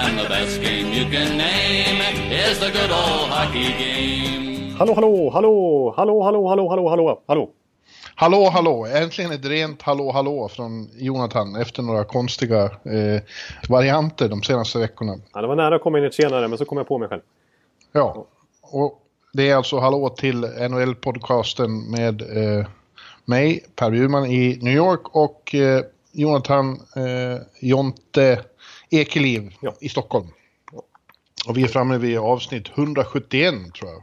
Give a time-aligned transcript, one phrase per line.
[0.00, 2.00] And the best game you can name
[2.30, 4.76] is the good old hockey game.
[4.78, 7.50] Hallå, hallå, hallå, hallå, hallå, hallå, hallå, hallå, hallå.
[8.14, 8.86] Hallå, hallå!
[8.86, 13.22] Äntligen ett rent hallå, hallå från Jonathan efter några konstiga eh,
[13.68, 15.16] varianter de senaste veckorna.
[15.34, 17.08] Ja, det var nära att komma in ett senare, men så kom jag på mig
[17.08, 17.22] själv.
[17.92, 18.26] Ja,
[18.62, 22.66] och det är alltså hallå till NHL-podcasten med eh,
[23.24, 28.44] mig, Per Bjurman i New York och eh, Jonathan eh, Jonte
[28.90, 29.74] Ekeliv Ja.
[29.80, 30.26] i Stockholm.
[31.48, 34.02] Och vi är framme vid avsnitt 171 tror jag.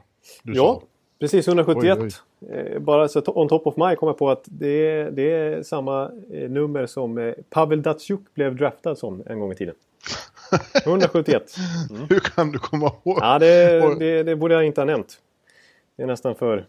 [0.56, 0.84] Ja, sa.
[1.20, 1.98] precis 171.
[2.02, 2.10] Oj,
[2.54, 5.64] Eh, Bara så on top of mind kom jag på att det är, det är
[5.64, 9.76] samma eh, nummer som eh, Pavel Datsjuk blev draftad som en gång i tiden.
[10.86, 11.56] 171.
[12.10, 13.18] Hur kan du komma ihåg?
[13.22, 13.96] Ja, det, Oj.
[14.00, 15.20] det, det borde jag inte ha nämnt.
[15.98, 16.66] Det är nästan för...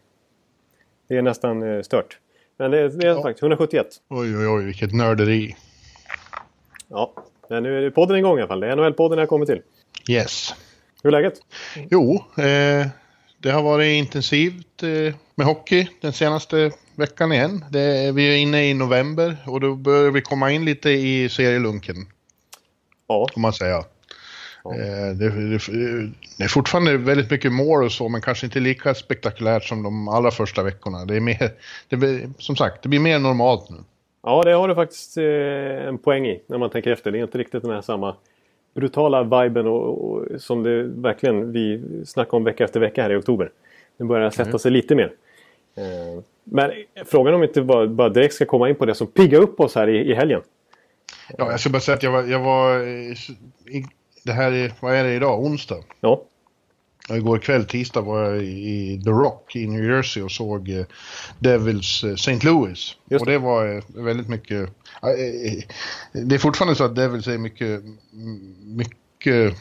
[1.08, 2.18] Det är nästan stört.
[2.56, 3.22] Men det, det är Ja.
[3.22, 3.86] faktiskt 171.
[4.08, 5.56] Oj, oj, oj, vilket nörderi.
[6.88, 7.12] Ja,
[7.50, 8.60] men nu är podden igång i alla fall.
[8.60, 9.60] Det är NHL-podden jag kommer till.
[10.08, 10.54] Yes.
[11.02, 11.34] Hur är läget?
[11.90, 12.86] Jo, eh,
[13.38, 17.64] det har varit intensivt eh, med hockey den senaste veckan igen.
[17.70, 21.96] Det, vi är inne i november och då börjar vi komma in lite i serielunken,
[23.08, 23.84] Ja, får man säga.
[24.64, 24.74] Ja.
[24.74, 25.58] Eh, det, det,
[26.38, 30.08] det är fortfarande väldigt mycket mål och så, men kanske inte lika spektakulärt som de
[30.08, 31.04] allra första veckorna.
[31.04, 31.52] Det är mer,
[31.88, 33.76] det blir, som sagt, det blir mer normalt nu.
[34.26, 37.10] Ja det har du faktiskt eh, en poäng i när man tänker efter.
[37.10, 38.16] Det är inte riktigt den här samma
[38.74, 43.16] brutala viben och, och, som det verkligen vi snackar om vecka efter vecka här i
[43.16, 43.50] oktober.
[43.96, 45.12] Nu börjar det sätta sig lite mer.
[45.76, 46.70] Eh, men
[47.04, 49.60] frågan om vi inte bara, bara direkt ska komma in på det som piggar upp
[49.60, 50.40] oss här i, i helgen.
[51.38, 53.12] Ja, jag ska bara säga att jag var, jag var eh,
[53.76, 53.84] i,
[54.24, 55.84] det här är, vad är det idag, onsdag?
[56.00, 56.22] Ja,
[57.10, 60.84] Igår kväll, tisdag, var jag i The Rock i New Jersey och såg eh,
[61.38, 62.38] Devils eh, St.
[62.42, 62.96] Louis.
[63.10, 64.70] Just och det var eh, väldigt mycket...
[66.12, 67.82] Det är fortfarande så att Devils är mycket,
[68.64, 69.56] mycket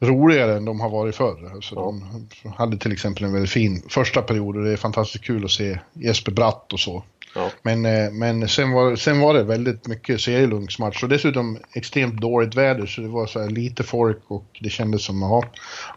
[0.00, 1.50] roligare än de har varit förr.
[1.54, 1.94] Alltså, Ja.
[2.42, 5.50] De hade till exempel en väldigt fin första period och det är fantastiskt kul att
[5.50, 7.04] se Jesper Bratt och så.
[7.34, 7.50] Ja.
[7.62, 12.54] Men, eh, men sen, var, sen var det väldigt mycket serielunksmatch och dessutom extremt dåligt
[12.54, 15.44] väder så det var så här lite folk och det kändes som ja,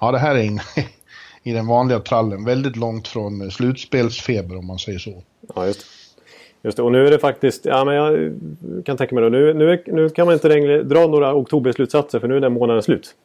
[0.01, 0.61] ja det här är inne
[1.43, 2.45] i den vanliga trallen.
[2.45, 5.23] Väldigt långt från slutspelsfeber om man säger så.
[5.55, 5.85] Ja, just det.
[6.65, 6.83] Just det.
[6.83, 8.33] Och nu är det faktiskt, ja men jag
[8.85, 12.27] kan tänka mig då, nu, nu, nu kan man inte längre dra några oktoberslutsatser för
[12.27, 13.15] nu är den månaden slut.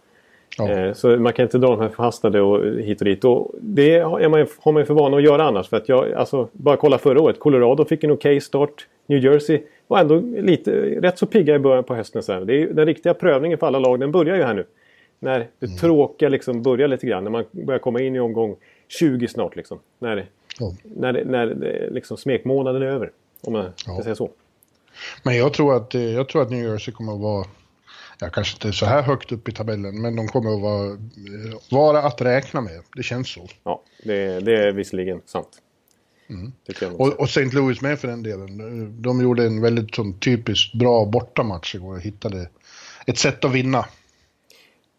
[0.69, 0.87] Ja.
[0.87, 3.25] Eh, så man kan inte dra de här förhastade och hit och dit.
[3.25, 5.69] Och det är man, har man ju för vana att göra annars.
[5.69, 7.39] För att jag, alltså, bara kolla förra året.
[7.39, 8.87] Colorado fick en okej start.
[9.07, 12.23] New Jersey var ändå lite, rätt så pigga i början på hösten.
[12.29, 12.41] Här.
[12.41, 14.67] Det är, den riktiga prövningen för alla lag, den börjar ju här nu.
[15.19, 15.77] När det Mm.
[15.79, 17.25] tråkiga liksom börjar lite grann.
[17.25, 18.57] När man börjar komma in i omgång
[18.89, 19.57] 20 snart.
[19.57, 19.79] Liksom.
[19.99, 20.27] När,
[20.61, 20.73] Ja.
[20.83, 21.47] när, när
[21.91, 23.11] liksom smekmånaden är över.
[23.43, 24.03] Om man ska Ja.
[24.03, 24.31] säga så.
[25.23, 27.45] Men jag tror, att, jag tror att New Jersey kommer att vara,
[28.21, 31.59] ja, kanske inte så här högt upp i tabellen, men de kommer att vara, eh,
[31.71, 32.83] vara att räkna med.
[32.97, 33.47] Det känns så.
[33.65, 35.63] Ja, det, det är visserligen sant.
[36.31, 36.53] Mm.
[36.97, 37.45] Och, och St.
[37.45, 39.03] Louis med för den delen.
[39.03, 42.49] De gjorde en väldigt sån typiskt bra bortamatch igår och hittade
[43.07, 43.85] ett sätt att vinna.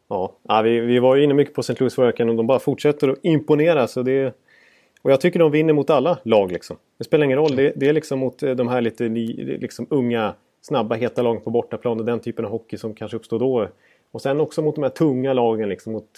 [0.09, 1.75] Ja, ja vi, vi var ju inne mycket på St.
[1.79, 3.87] Louis förra och de bara fortsätter att imponera.
[3.87, 4.35] Så det,
[5.01, 6.51] och jag tycker de vinner mot alla lag.
[6.51, 6.77] Liksom.
[6.97, 7.55] Det spelar ingen roll.
[7.55, 11.49] Det, det är liksom mot eh, de här lite liksom unga, snabba, heta lagen på
[11.49, 13.67] bortaplan och den typen av hockey som kanske uppstår då.
[14.11, 15.69] Och sen också mot de här tunga lagen.
[15.69, 16.09] Liksom, mot,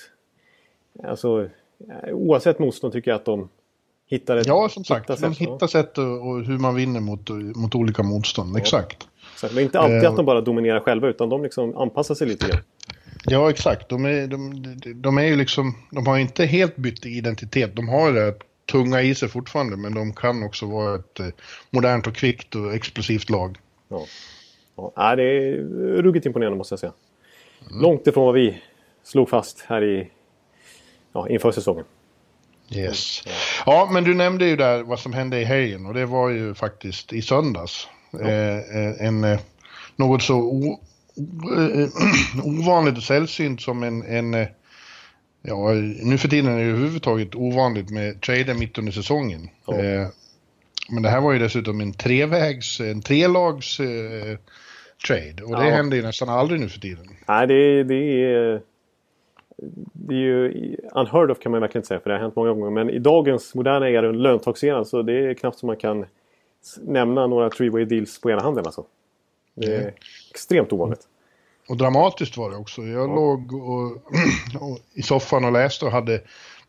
[1.04, 1.50] alltså,
[2.12, 3.50] oavsett motstånd tycker jag att de
[4.08, 5.54] hittar ett Ja, som sagt, hittar sätt, ja.
[5.54, 8.58] hittar sätt och, och hur man vinner mot, mot olika motstånd.
[8.58, 9.08] Exakt.
[9.36, 12.16] Så det är inte alltid Eh, att de bara dominerar själva utan de liksom anpassar
[12.16, 12.62] sig lite grann.
[13.26, 13.90] Ja, exakt.
[13.90, 17.76] De är, de, de- de är ju liksom, de har inte helt bytt identitet.
[17.76, 18.34] De har det
[18.72, 21.26] tunga i sig fortfarande, men de kan också vara ett eh,
[21.70, 23.58] modernt och kvickt och explosivt lag.
[23.94, 24.92] Ja.
[24.96, 25.58] Ja, det är
[26.02, 26.94] ruggigt imponerande måste jag säga.
[27.70, 27.82] Mm.
[27.82, 28.62] Långt ifrån vad vi
[29.04, 30.10] slog fast här i,
[31.14, 31.86] ja, inför säsongen.
[32.76, 33.24] Yes.
[33.66, 36.54] Ja, men du nämnde ju där vad som hände i helgen och det var ju
[36.54, 37.88] faktiskt i söndags.
[38.22, 39.40] Eh, eh, en, eh,
[39.96, 40.80] något så o,
[41.58, 41.90] eh,
[42.60, 44.48] ovanligt och sällsynt som en, en
[45.42, 45.72] ja,
[46.04, 49.50] nu för tiden är det överhuvudtaget ovanligt med trader mitt under säsongen.
[49.66, 49.80] Ja.
[49.80, 50.08] Eh,
[50.90, 54.38] men det här var ju dessutom en trevägs, en trelags eh,
[55.08, 55.44] trade.
[55.44, 55.76] Och det Ja.
[55.76, 57.06] händer ju nästan aldrig nu för tiden.
[57.28, 58.62] Nej, det, det är...
[59.94, 62.54] Det är ju unheard of kan man verkligen inte säga för det har hänt många
[62.54, 62.70] gånger.
[62.72, 66.06] Men i dagens moderna era löntagseran så det är knappt som man kan
[66.82, 68.86] nämna några three-way deals på ena handen alltså.
[69.56, 69.94] Det är Nej.
[70.32, 71.02] extremt ovanligt.
[71.70, 72.82] Och dramatiskt var det också.
[72.82, 73.92] Jag låg och,
[74.62, 76.22] och, i soffan och läste och hade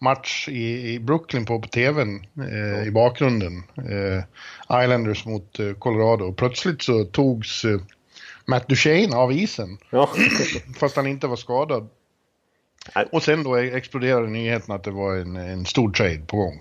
[0.04, 3.62] match i, i Brooklyn på, på tvn eh, i bakgrunden.
[3.76, 6.24] Eh, Islanders mot eh, Colorado.
[6.24, 7.80] Och plötsligt så togs eh,
[8.46, 9.78] Matt Duchene av isen.
[9.90, 10.08] Ja,
[10.80, 11.88] Fast han inte var skadad.
[13.12, 16.60] Och sen då exploderade nyheten att det var en, en stor trade på gång.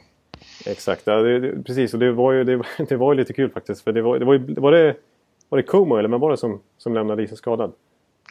[0.66, 1.02] exakt.
[1.06, 3.84] Ja, det, det, precis, och det var ju det, det var ju lite kul faktiskt.
[3.84, 4.96] För det var, det var, ju- var det...
[5.50, 7.74] Var det Como eller vem var det som, som lämnade isen skadad?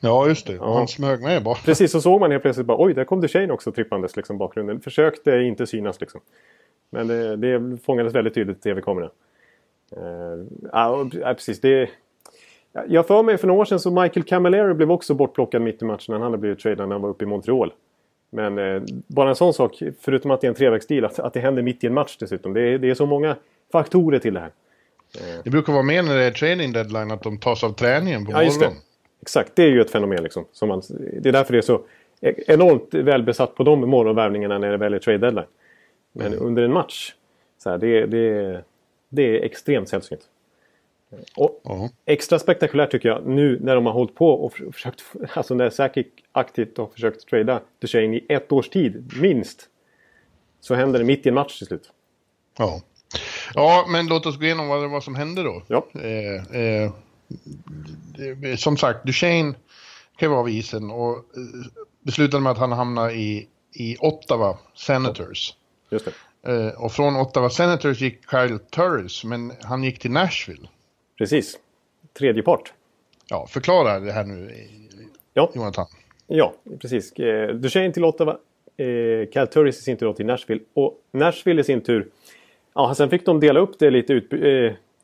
[0.04, 0.52] Ja, just det.
[0.52, 0.74] Ja.
[0.74, 1.54] Han smög med bara.
[1.64, 4.80] Precis, så såg man helt plötsligt bara oj, där kom Duchene också trippandes liksom bakgrunden.
[4.80, 6.20] Försökte inte synas liksom.
[6.90, 9.10] Men det, det fångades väldigt tydligt i tv-kameran.
[9.96, 11.60] Uh, ja, precis.
[11.60, 11.90] Det,
[12.72, 15.82] ja, jag för mig för några år sedan så Michael Camilleri blev också bortplockad mitt
[15.82, 17.72] i matchen när han hade blivit tradad när han var uppe i Montreal.
[18.30, 21.40] Men eh, bara en sån sak, förutom att det är en trevägsdeal, att, att det
[21.40, 22.52] händer mitt i en match dessutom.
[22.52, 23.36] Det är, det är så många
[23.72, 24.50] faktorer till det här.
[25.44, 28.32] Det brukar vara mer när det är trading deadline att de tas av träningen på
[28.32, 28.76] Ja, morgonen.
[29.22, 30.22] Exakt, det är ju ett fenomen.
[30.22, 30.82] Liksom, som man,
[31.20, 31.82] det är därför det är så
[32.46, 35.46] enormt välbesatt på de morgonvärvningarna när det väl är trade deadline.
[36.12, 37.14] Men under en match,
[37.58, 38.64] så här, det, det,
[39.08, 40.20] det är extremt sällsynt.
[41.36, 41.88] Och Ja.
[42.04, 45.02] extra spektakulärt tycker jag nu när de har hållit på och för- försökt,
[45.34, 49.68] alltså när Sakic aktivt har försökt trada Duchene i ett års tid, minst.
[50.60, 51.90] Så händer det mitt i en match till slut.
[52.58, 52.80] Ja.
[53.54, 55.62] ja, men låt oss gå igenom vad det var som hände då.
[55.66, 55.86] Ja.
[55.94, 56.90] Eh, eh,
[58.56, 59.54] som sagt, Duchene
[60.16, 61.22] klev av isen och eh,
[62.00, 65.54] beslutade med att han hamnade i, i Ottawa Senators.
[65.90, 66.52] Just det.
[66.52, 70.68] Eh, och från Ottawa Senators gick Kyle Turris, men han gick till Nashville.
[71.18, 71.58] Precis.
[72.18, 72.72] Tredje part.
[73.28, 74.56] Ja, förklara det här nu, eh,
[75.34, 75.50] Ja.
[75.54, 75.86] Jonathan.
[76.26, 77.12] Ja, precis.
[77.54, 78.38] Duchene till Ottawa.
[79.32, 80.60] Cal Turris i sin tur till Nashville.
[80.74, 82.08] Och Nashville i sin tur.
[82.74, 84.32] Ja, sen fick de dela upp det lite ut,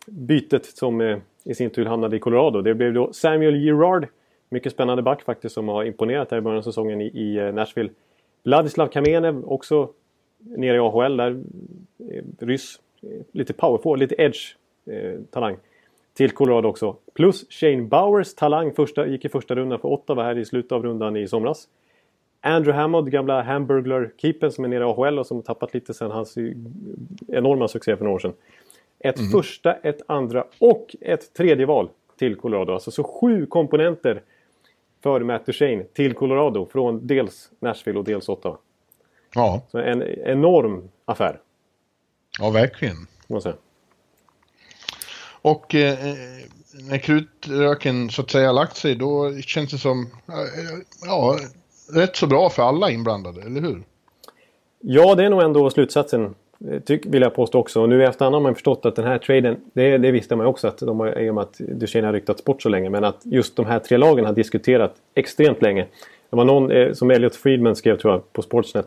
[0.07, 2.63] bytet som i sin tur hamnade i Colorado.
[2.63, 4.07] Det blev då Samuel Girard.
[4.49, 7.55] Mycket spännande back faktiskt som har imponerat här i början av säsongen i, i eh,
[7.55, 7.91] Nashville.
[8.43, 9.89] Vladislav Kamenev också
[10.39, 11.43] nere i AHL där.
[12.11, 12.81] Eh, ryss.
[13.03, 14.57] Eh, lite powerful, lite edge
[14.87, 15.57] eh, talang.
[16.15, 16.97] Till Colorado också.
[17.15, 20.83] Plus Shane Bowers talang första, gick i första rundan för Ottawa här i slutet av
[20.83, 21.69] rundan i somras.
[22.41, 26.39] Andrew Hammond, gamla Hamburglar-keepern som är nere i AHL och som tappat lite sen hans
[27.29, 28.33] enorma succé för några år sedan.
[29.01, 32.73] Ett första, ett andra och ett tredje val till Colorado.
[32.73, 34.23] Alltså så sju komponenter
[35.03, 38.57] för Matt Duchene till Colorado från dels Nashville och dels Ottawa.
[39.35, 41.41] Ja, Så en enorm affär,
[42.39, 42.97] ja verkligen.
[43.27, 43.55] får man säga.
[45.43, 46.17] Och eh, eh,
[46.91, 51.37] när krutröken så att säga lagt sig då känns det som, eh, ja,
[51.95, 53.83] rätt så bra för alla inblandade, eller hur?
[54.81, 56.35] Ja, det är nog ändå slutsatsen.
[56.85, 57.83] Tyck, vill jag påstå också.
[57.83, 60.47] Och nu i efterhand har man förstått att den här traden, det, det visste man
[60.47, 62.91] ju också att de har, i och med att Duchene har ryktats bort så länge.
[62.91, 65.87] Men att just de här tre lagen har diskuterat extremt länge.
[66.31, 68.87] Det var någon eh, som Elliot Friedman skrev tror jag på Sportsnet.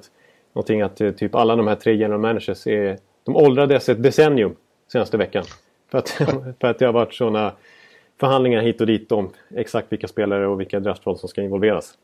[0.54, 4.56] Någonting att eh, typ alla de här tre general managers är, de åldrades ett decennium
[4.92, 5.44] senaste veckan.
[5.92, 6.10] För att,
[6.60, 7.52] för att det har varit sådana
[8.20, 11.98] förhandlingar hit och dit om exakt vilka spelare och vilka draftval som ska involveras.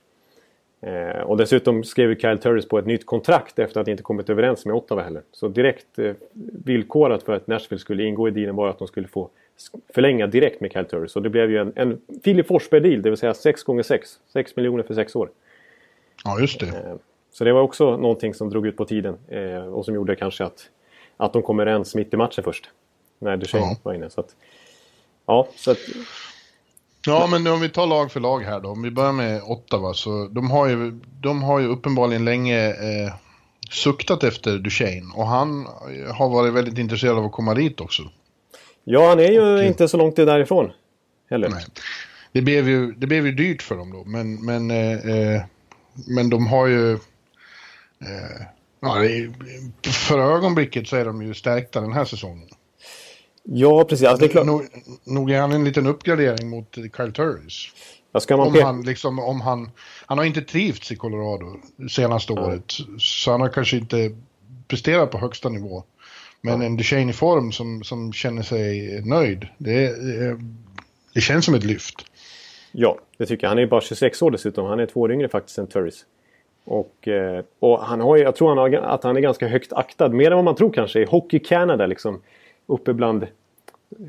[0.82, 4.66] Eh, och dessutom skrev Kyle Turris på ett nytt kontrakt efter att inte kommit överens
[4.66, 5.22] med Ottawa heller.
[5.32, 6.14] Så direkt eh,
[6.66, 9.30] villkorat för att Nashville skulle ingå i dealen var att de skulle få
[9.94, 11.16] förlänga direkt med Kyle Turris.
[11.16, 14.56] Och det blev ju en, en Filip Forsberg-deal, det vill säga 6 gånger 6 6
[14.56, 15.30] miljoner för 6 år.
[16.24, 16.68] Ja, just det.
[16.68, 16.96] Eh,
[17.32, 20.44] så det var också någonting som drog ut på tiden eh, och som gjorde kanske
[20.46, 20.70] att,
[21.18, 22.70] att de kom överens mitt i matchen först.
[23.20, 23.78] När Duchene Ja.
[23.84, 24.10] var inne.
[24.10, 24.36] Så att,
[25.26, 25.78] ja, så att,
[27.08, 28.70] Ja, men om vi tar lag för lag här då.
[28.70, 33.14] Om vi börjar med Ottawa så de har ju, de har ju uppenbarligen länge eh,
[33.72, 35.68] suktat efter Duchene och han
[36.16, 38.04] har varit väldigt intresserad av att komma dit också.
[38.84, 40.72] ja, han är ju Och- inte så långt därifrån.
[41.30, 41.50] Heller.
[41.50, 41.64] Nej.
[42.32, 45.42] Det blev ju, det blev ju dyrt för dem då, men, men, eh, eh,
[46.08, 46.92] men de har ju...
[46.94, 48.42] Eh,
[48.80, 48.96] ja,
[49.92, 52.48] för ögonblicket så är de ju stärkta den här säsongen.
[53.50, 54.08] Ja, precis.
[54.08, 54.46] Alltså, det är klart.
[54.46, 54.62] Nog,
[55.04, 57.68] nog är han en liten uppgradering mot Kyle Turris.
[58.12, 59.72] Ja, man Om han liksom, om han...
[60.06, 61.46] Han har inte trivts i Colorado
[61.90, 64.12] senaste året, så han har kanske inte
[64.68, 65.84] presterat på högsta nivå.
[66.42, 70.40] Men en Duchene i form som, som känner sig nöjd, det, det,
[71.14, 72.06] det känns som ett lyft.
[72.72, 73.50] Ja, det tycker jag.
[73.50, 74.66] Han är ju bara 26 år dessutom.
[74.66, 76.06] Han är två år yngre faktiskt än Turris.
[76.66, 80.10] Och, eh, och han har jag tror han har, att han är ganska högt aktad.
[80.10, 82.22] Mer än vad man tror kanske i Hockey Canada liksom.
[82.68, 83.28] Uppe bland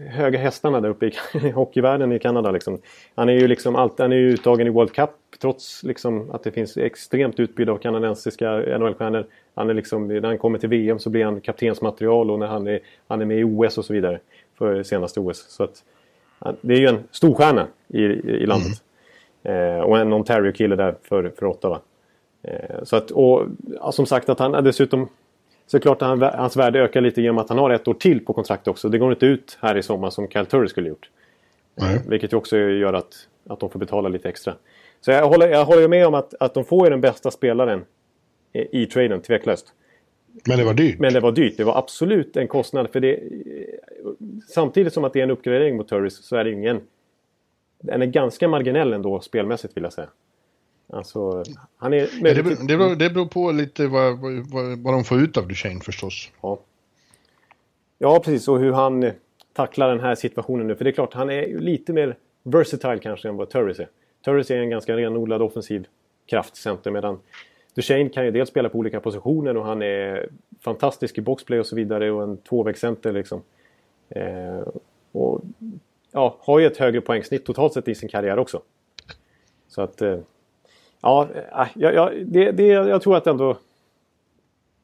[0.09, 1.07] höga hästarna där uppe
[1.43, 2.50] i hockeyvärlden i Kanada.
[2.50, 2.79] Liksom.
[3.15, 5.11] Han är ju liksom alltid, han är uttagen i World Cup
[5.41, 9.27] trots liksom att det finns extremt utbud av kanadensiska NHL-stjärnor.
[9.55, 12.67] Han är liksom, när han kommer till VM så blir han kaptensmaterial och när han
[12.67, 14.21] är, han är med i OS och så vidare.
[14.59, 15.47] För senaste OS.
[15.49, 15.85] Så att,
[16.61, 18.83] det är ju en storstjärna i, i landet.
[19.43, 19.79] Mm.
[19.79, 21.81] Eh, och en Ontario-kille där för, för Ottawa.
[22.43, 23.47] Eh, så att, och
[23.81, 25.09] ja, som sagt att han dessutom
[25.69, 27.89] så är det klart att han, hans värde ökar lite genom att han har ett
[27.89, 28.89] år till på kontrakt också.
[28.89, 31.11] Det går inte ut här i sommar som Kyle Turry skulle gjort.
[31.81, 31.99] Mm.
[32.09, 33.15] Vilket ju också gör att,
[33.47, 34.55] att de får betala lite extra.
[35.01, 37.85] Så jag håller, jag håller med om att, att de får ju den bbästa spelaren
[38.53, 39.73] i, i traden, tveklöst.
[40.47, 40.99] Men det var dyrt.
[40.99, 41.57] Men det var dyrt.
[41.57, 42.91] Det var absolut en kostnad.
[42.91, 43.21] För det,
[44.49, 46.81] samtidigt som att det är en uppgradering mot Turris så är det ingen...
[47.81, 50.09] Den är ganska marginell ändå spelmässigt vill jag säga.
[50.92, 51.45] Alltså,
[51.76, 51.99] han är...
[51.99, 55.37] Ja, det, beror, det, beror, det beror på lite vad, vad, vad de får ut
[55.37, 56.30] av Duchene förstås.
[56.40, 56.59] Ja.
[57.99, 58.49] ja, precis.
[58.49, 59.11] Och hur han
[59.52, 60.76] tacklar den här situationen nu.
[60.76, 63.88] För det är klart, han är lite mer versatile kanske än vad Turris är.
[64.25, 65.87] Turris är en ganska renodlad offensiv
[66.26, 67.18] kraftcenter medan
[67.75, 70.28] Duchene kan ju dels spela på olika positioner och han är
[70.61, 73.42] fantastisk i boxplay och så vidare och en tvåvägscenter liksom.
[74.09, 74.68] Eh,
[75.12, 75.42] och
[76.12, 78.62] ja, har ju ett högre poängsnitt totalt sett i sin karriär också.
[79.68, 80.02] Så att...
[80.02, 80.18] Eh,
[81.00, 81.28] Ja,
[81.59, 83.59] äh, jag, jag, det, det, jag tror att ändå...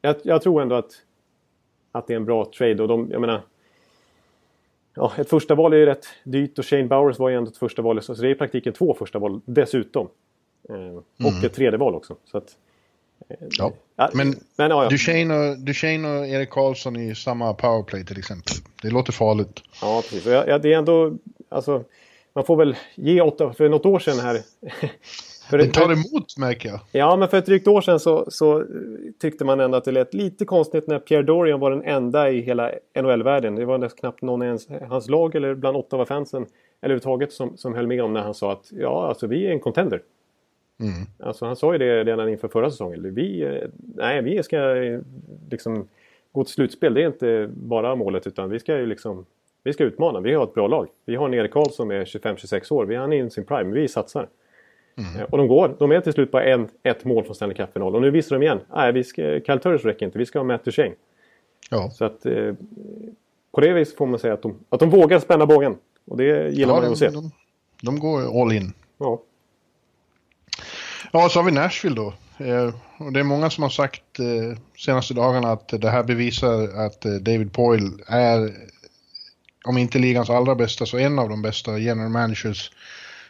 [0.01, 0.91] Jag, jag, tror ändå att,
[1.91, 3.41] att det är en bra trade och de, jag menar...
[4.95, 7.57] Ja, ett första val är ju rätt dyrt och Shane Bowers var ju ändå ett
[7.57, 8.01] första val.
[8.01, 10.09] Så det är i praktiken två första val dessutom.
[10.69, 11.45] Eh, och mm.
[11.45, 12.15] ett tredje val också.
[12.31, 12.55] Så att,
[13.29, 13.73] eh, ja.
[13.95, 14.09] ja.
[14.13, 14.89] men, men ja, ja.
[14.89, 18.53] Duchene, och, Duchene och Erik Karlsson i samma powerplay till exempel.
[18.81, 19.61] Det låter farligt.
[19.81, 20.25] Ja, precis.
[20.25, 21.17] Ja, det är ändå...
[21.49, 21.83] Alltså,
[22.33, 23.53] man får väl ge åtta...
[23.53, 24.41] För något år sedan här...
[25.49, 26.79] För det tar emot märker jag.
[26.91, 28.63] Ja, men för ett drygt år sedan så, så,
[29.19, 32.41] tyckte man ändå att det lät lite konstigt när Pierre Dorian var den enda i
[32.41, 32.71] hela
[33.01, 33.55] NHL-världen.
[33.55, 34.57] Det var knappt någon i
[34.89, 36.45] hans lag eller bland Ottawa-fansen
[36.81, 39.51] eller överhuvudtaget som, som höll med om när han sa att ja, alltså vi är
[39.51, 40.01] en contender.
[40.79, 40.93] Mm.
[41.19, 43.15] Alltså han sa ju det redan inför förra säsongen.
[43.15, 44.99] Vi, eh, nej, vi ska eh,
[45.49, 45.87] liksom
[46.31, 46.93] gå till slutspel.
[46.93, 49.25] Det är inte bara målet utan vi ska ju liksom
[49.63, 50.19] vi ska utmana.
[50.19, 50.87] Vi har ett bra lag.
[51.05, 52.95] Vi har en Erik Karlsson som är 25-26 år.
[52.95, 53.73] Han är i sin prime.
[53.73, 54.27] Vi satsar.
[54.97, 55.25] Mm.
[55.31, 55.75] Och de går.
[55.79, 57.95] De är till slut bara en, ett mål från Stanley Cup-final.
[57.95, 58.59] Och nu visar de igen.
[58.75, 60.17] Nej, vi ska, Kyle Turris räcker inte.
[60.17, 60.95] Vi ska ha Matt Duchene.
[61.69, 61.89] Ja.
[61.89, 62.53] Så att eh,
[63.51, 65.75] på det viset får man säga att de, att de vågar spänna bågen.
[66.07, 67.09] Och det gillar ja, man ju att se.
[67.09, 67.31] De,
[67.81, 68.73] de, går all in.
[68.97, 69.21] Ja.
[71.11, 72.13] Ja, så har vi Nashville då.
[72.37, 76.85] Eh, och det är många som har sagt eh, senaste dagarna att det här bevisar
[76.85, 78.53] att eh, David Poyle är,
[79.65, 82.71] om inte ligans allra bästa, så en av de bästa general managers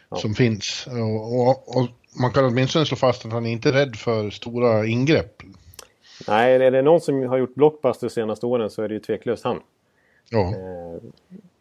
[0.08, 0.16] ja.
[0.16, 0.86] som finns.
[0.86, 1.88] Och, och, och,
[2.20, 5.42] man kan åtminstone slå fast att han är inte är rädd för stora ingrepp.
[6.28, 9.00] Nej, är det någon som har gjort blockbuster de senaste åren så är det ju
[9.00, 9.60] tveklöst han.
[10.30, 10.40] Ja.
[10.40, 11.02] Eh,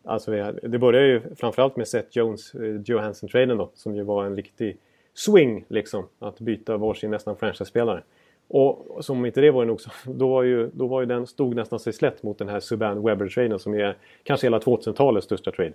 [0.03, 0.31] alltså
[0.63, 4.77] det började ju framförallt med Seth Jones, eh, Johansson-traden då, som ju var en riktig
[5.13, 6.07] swing liksom.
[6.19, 8.03] Att byta varsin nästan franchise-spelare.
[8.47, 11.55] Och som inte det var nog så, då var ju, då var ju den, stod
[11.55, 15.73] nästan sig slätt mot den här Subban Webber-traden som är kanske hela 2000-talets största trade.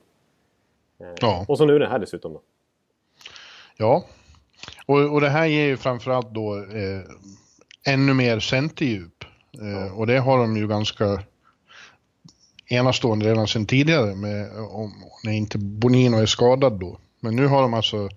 [1.00, 1.44] Eh, ja.
[1.48, 2.40] Och så nu den här dessutom då.
[3.80, 4.04] Ja,
[4.86, 7.02] och, och det här ger ju framförallt då eh,
[7.86, 9.24] ännu mer centerdjup.
[9.60, 9.92] Eh, ja.
[9.92, 11.22] Och det har de ju ganska
[12.68, 14.92] enastående redan sedan tidigare med, om,
[15.24, 16.98] när inte Bonino är skadad då.
[17.20, 18.08] Men nu har de alltså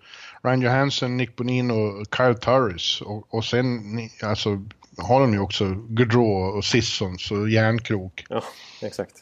[0.43, 3.81] Ryan Johansson, Nick Bonino Kyle Turris och, och sen
[4.23, 4.49] alltså,
[4.97, 8.25] har de ju också Gaudreau och Sissons och Järnkrok.
[8.29, 8.43] Ja,
[8.81, 9.15] exakt.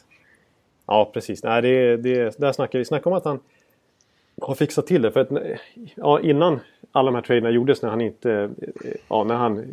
[0.86, 1.42] Ja, precis.
[1.42, 3.40] Nej, det, det, där snackar vi snackar om att han
[4.40, 5.12] har fixat till det.
[5.12, 5.28] För att,
[5.94, 6.60] ja, innan
[6.92, 8.50] alla de här traderna gjordes när han inte...
[9.08, 9.64] Ja, när han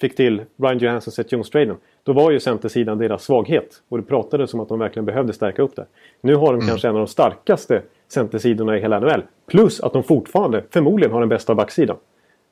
[0.00, 1.76] fick till Ryan Johansson Seth Jones-traden.
[2.02, 3.82] Då var ju centersidan deras svaghet.
[3.88, 5.86] Och det pratades om att de verkligen behövde stärka upp det.
[6.20, 6.68] Nu har de mm.
[6.68, 9.22] kanske en av de starkaste centersidorna i hela NHL.
[9.46, 11.96] Plus att de fortfarande förmodligen har den bästa backsidan.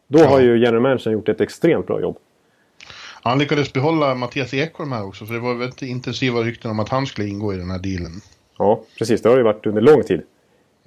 [0.08, 0.26] Då ja.
[0.26, 2.18] har ju general managern gjort ett extremt bra jobb.
[3.22, 5.26] Han lyckades behålla Mattias Ekholm här också.
[5.26, 8.12] För det var väldigt intensiva rykten om att han skulle ingå i den här dealen.
[8.58, 9.22] Ja, precis.
[9.22, 10.22] Det har ju varit under lång tid.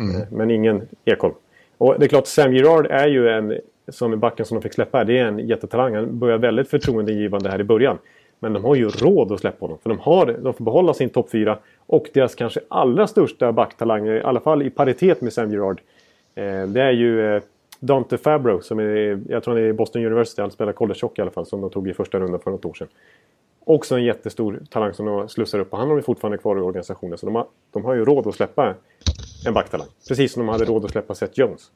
[0.02, 0.22] Mm.
[0.22, 1.34] Eh, men ingen Ekholm.
[1.78, 4.98] Och det är klart, Sam Girard är ju en, som backen som de fick släppa
[4.98, 5.96] här, det är en jättetalang.
[5.96, 7.98] Han börjar väldigt förtroendeingivande här i början.
[8.40, 9.78] Men de har ju råd att släppa honom.
[9.84, 11.58] För de, har, de får behålla sin topp 4.
[11.86, 15.82] Och deras kanske allra största backtalang, i alla fall i paritet med Sam Girard.
[16.36, 17.42] Eh, det är ju eh,
[17.80, 21.20] Dante Fabro som är, jag tror han är i Boston University, han spelar college hockey
[21.20, 22.88] i alla fall, som de tog i första rundan för något år sedan.
[23.64, 26.60] Också en jättestor talang som de slussar upp och han har ju fortfarande kvar i
[26.60, 27.18] organisationen.
[27.18, 28.76] Så de har, de har ju råd att släppa
[29.48, 29.88] en backtalang.
[30.08, 31.72] Precis som de hade råd att släppa Seth Jones.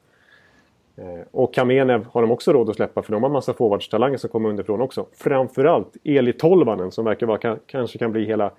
[0.96, 4.30] Eh, och Kamenev har de också råd att släppa för de har massa forwardstalanger som
[4.30, 5.06] kommer underifrån också.
[5.12, 8.52] Framförallt Eli Tolvanen som verkar vara, kanske kan bli hela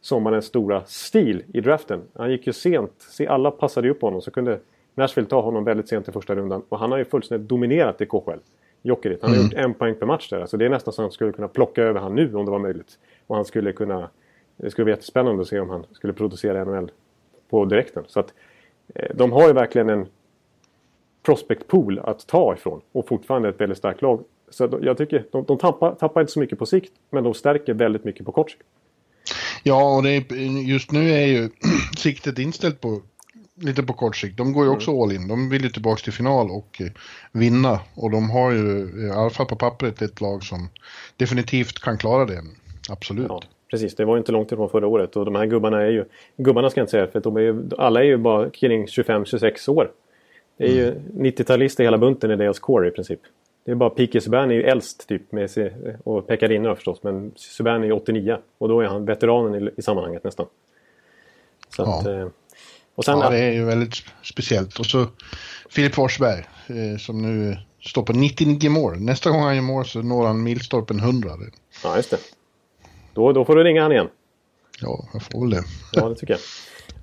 [0.00, 2.02] sommarens stora stil i draften.
[2.14, 2.92] Han gick ju sent.
[2.98, 4.60] Se, alla passade upp honom så kunde
[4.94, 8.06] Nashville tar honom väldigt sent i första rundan och han har ju fullständigt dominerat i
[8.06, 8.38] KHL.
[8.82, 9.22] Jokerit.
[9.22, 9.46] Han har mm.
[9.46, 10.40] gjort en poäng per match där.
[10.40, 12.50] Alltså det är nästan så att han skulle kunna plocka över han nu om det
[12.50, 12.98] var möjligt.
[13.26, 14.10] Och han skulle kunna...
[14.56, 16.90] Det skulle vara jättespännande att se om han skulle producera NHL
[17.50, 18.04] på direkten.
[18.06, 18.32] Så att
[19.14, 20.06] de har ju verkligen en
[21.22, 24.24] prospect pool att ta ifrån och fortfarande ett väldigt starkt lag.
[24.50, 27.74] Så jag tycker de, de tappar, tappar inte så mycket på sikt men de stärker
[27.74, 28.62] väldigt mycket på kort sikt.
[29.62, 31.50] Ja, och det är, just nu är ju
[31.96, 33.02] siktet inställt på
[33.54, 34.36] lite på kort sikt.
[34.36, 35.02] De går ju också mm.
[35.02, 35.28] all in.
[35.28, 36.90] De vill ju tillbaka till final och eh,
[37.32, 37.80] vinna.
[37.94, 40.68] Och de har ju i alla fall på pappret ett lag som
[41.16, 42.42] definitivt kan klara det.
[42.88, 43.26] Absolut.
[43.28, 43.42] Ja,
[43.74, 45.16] precis, det var ju inte långt ifrån förra året.
[45.16, 46.04] Och de här gubbarna är ju...
[46.36, 49.70] Gubbarna ska jag inte säga, för de är ju, alla är ju bara kring 25-26
[49.70, 49.90] år.
[50.56, 50.78] Det är mm.
[50.78, 53.20] ju 90-talister hela bunten i deras core i princip.
[53.64, 54.20] Det är bara P.K.
[54.20, 57.02] Subban är ju äldst typ med sig, och Pekka förstås.
[57.02, 60.46] Men Subban är ju 89 och då är han veteranen i, i sammanhanget nästan.
[61.76, 62.00] Så ja.
[62.00, 62.28] att, eh,
[62.94, 64.78] och sen, ja, det är ju väldigt speciellt.
[64.78, 65.06] Och så
[65.70, 69.00] Filip Forsberg eh, som nu står på 99 mål.
[69.00, 71.30] Nästa gång han gör mål så når han milstolpen 100.
[71.84, 72.18] Ja, just det.
[73.14, 74.08] Då, då får du ringa han igen.
[74.80, 75.62] Ja, jag får väl det.
[75.92, 76.40] Ja, det tycker jag.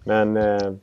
[0.04, 0.38] Men...
[0.38, 0.74] Eh,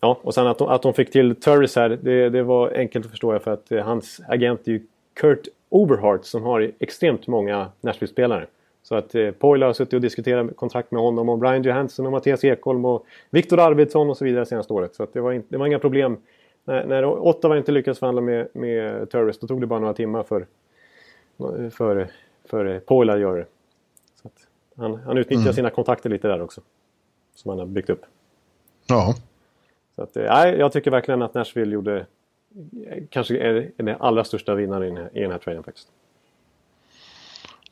[0.00, 3.04] ja, och sen att de, att de fick till Turris här, det, det var enkelt
[3.04, 7.68] att förstå för att eh, hans agent är ju Kurt Oberhart som har extremt många
[7.80, 8.46] Nashville-spelare.
[8.82, 12.12] Så att eh, Poyle har suttit och diskuterat kontrakt med honom och Brian Johansson och
[12.12, 14.94] Mattias Ekholm och Viktor Arvidsson och så vidare senaste året.
[14.94, 16.16] Så att det, var inte, det var inga problem.
[16.64, 20.22] När, när Ottawa inte lyckades förhandla med, med Turris då tog det bara några timmar
[20.22, 20.46] för,
[21.70, 22.08] för,
[22.44, 23.46] för Poyle att göra det.
[24.78, 25.54] Han, han utnyttjar mm.
[25.54, 26.60] sina kontakter lite där också.
[27.34, 28.02] Som han har byggt upp.
[28.86, 29.14] Ja.
[29.96, 32.06] Så att, nej, jag tycker verkligen att Nashville gjorde
[33.10, 35.88] kanske är den allra största vinnaren i den här traden faktiskt.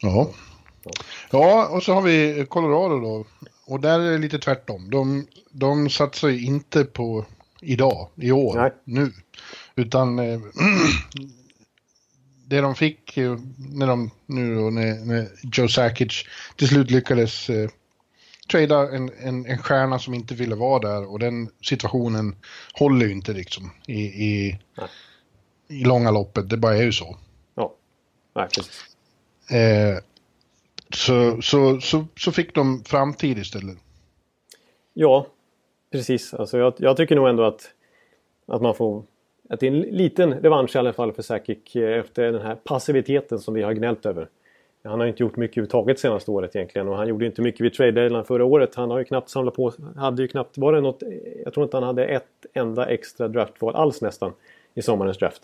[0.00, 0.30] Ja.
[1.30, 3.24] Ja, och så har vi Colorado då.
[3.66, 4.90] Och där är det lite tvärtom.
[4.90, 7.24] De, de satsar ju inte på
[7.60, 8.72] idag, i år, Nej.
[8.84, 9.12] nu.
[9.74, 10.40] Utan eh,
[12.48, 16.24] det de fick eh, när de nu då, när, när Joe Sakic
[16.56, 17.70] till slut lyckades eh,
[18.50, 22.36] trada en, en, en stjärna som inte ville vara där och den situationen
[22.72, 24.58] håller ju inte liksom i, i,
[25.68, 26.48] i långa loppet.
[26.48, 27.16] Det bara är ju så.
[27.54, 27.74] Ja,
[28.34, 28.86] Nej, precis.
[29.50, 29.98] Eh,
[30.94, 33.78] så, så, så, så fick de framtid istället.
[34.94, 35.26] Ja,
[35.92, 36.34] precis.
[36.34, 37.70] Alltså jag, jag tycker nog ändå att,
[38.46, 39.04] att man får...
[39.48, 42.54] Att det är en liten revansch i alla fall för Sakic eh, efter den här
[42.64, 44.28] passiviteten som vi har gnällt över.
[44.84, 47.74] Han har inte gjort mycket överhuvudtaget senaste året egentligen och han gjorde inte mycket vid
[47.74, 48.74] trade förra året.
[48.74, 51.02] Han har ju knappt samlat på hade ju knappt, var det något,
[51.44, 54.32] jag tror inte han hade ett enda extra draftval alls nästan
[54.74, 55.42] i sommarens draft.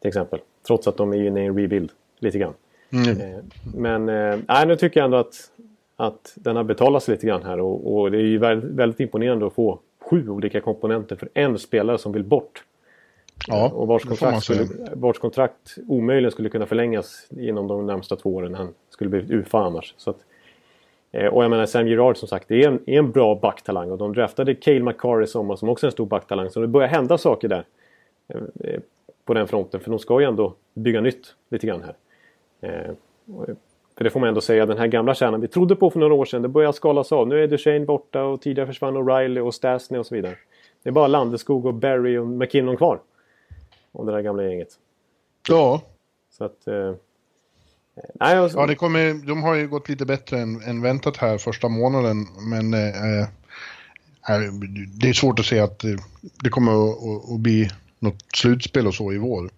[0.00, 0.40] Till exempel.
[0.66, 2.54] Trots att de är inne i en rebuild lite grann.
[2.92, 3.20] Mm.
[3.20, 3.38] Eh,
[3.74, 5.50] men äh, nu tycker jag ändå att,
[5.96, 9.46] att den har betalats lite grann här och, och det är ju väldigt, väldigt, imponerande
[9.46, 12.64] att få sju olika komponenter för en spelare som vill bort.
[13.46, 18.34] Ja, och vars kontrakt, skulle, vars kontrakt omöjligen skulle kunna förlängas inom de närmsta två
[18.34, 18.54] åren.
[18.54, 19.94] Han skulle bli UFA annars.
[19.96, 20.16] Så att,
[21.12, 23.90] eh, och jag menar Sam Girard som sagt, det är en, är en bra backtalang.
[23.90, 26.50] Och de draftade Cale McCarr i sommar som också är en stor backtalang.
[26.50, 27.64] Så det börjar hända saker där.
[29.24, 29.80] På den fronten.
[29.80, 31.94] För de ska ju ändå bygga nytt lite grann här.
[32.60, 32.94] Eh,
[33.96, 36.14] för det får man ändå säga, den här gamla kärnan vi trodde på för några
[36.14, 37.28] år sedan, det börjar skalas av.
[37.28, 40.36] Nu är Duchene borta och tidigare försvann O'Reilly och Stasny och så vidare.
[40.82, 43.00] Det är bara Landeskog och Barry och McKinnon kvar.
[43.94, 44.78] Och det där gamla gänget.
[45.48, 45.82] Ja.
[46.30, 46.66] Så att...
[46.66, 46.94] Eh,
[48.20, 48.58] nej, alltså...
[48.58, 52.26] Ja, det kommer, de har ju gått lite bättre än, än väntat här första månaden.
[52.50, 53.28] Men eh, eh
[55.00, 55.84] det är svårt att säga att
[56.42, 59.50] det kommer att, att bli något slutspel och så i vår.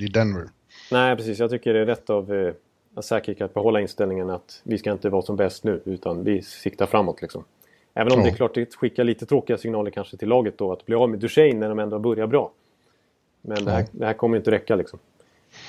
[0.00, 0.48] I Denver.
[0.92, 1.38] Nej, precis.
[1.38, 2.54] Jag tycker det är rätt av eh,
[3.00, 6.86] Sakic att behålla inställningen att vi ska inte vara som bäst nu utan vi siktar
[6.86, 7.44] framåt liksom.
[7.94, 8.24] Även om ja.
[8.24, 11.10] det är klart det skickar lite tråkiga signaler kanske till laget då att bli av
[11.10, 12.52] med Duchene när de ändå börjar bra.
[13.46, 14.98] Men det, här, det här kommer inte räcka liksom.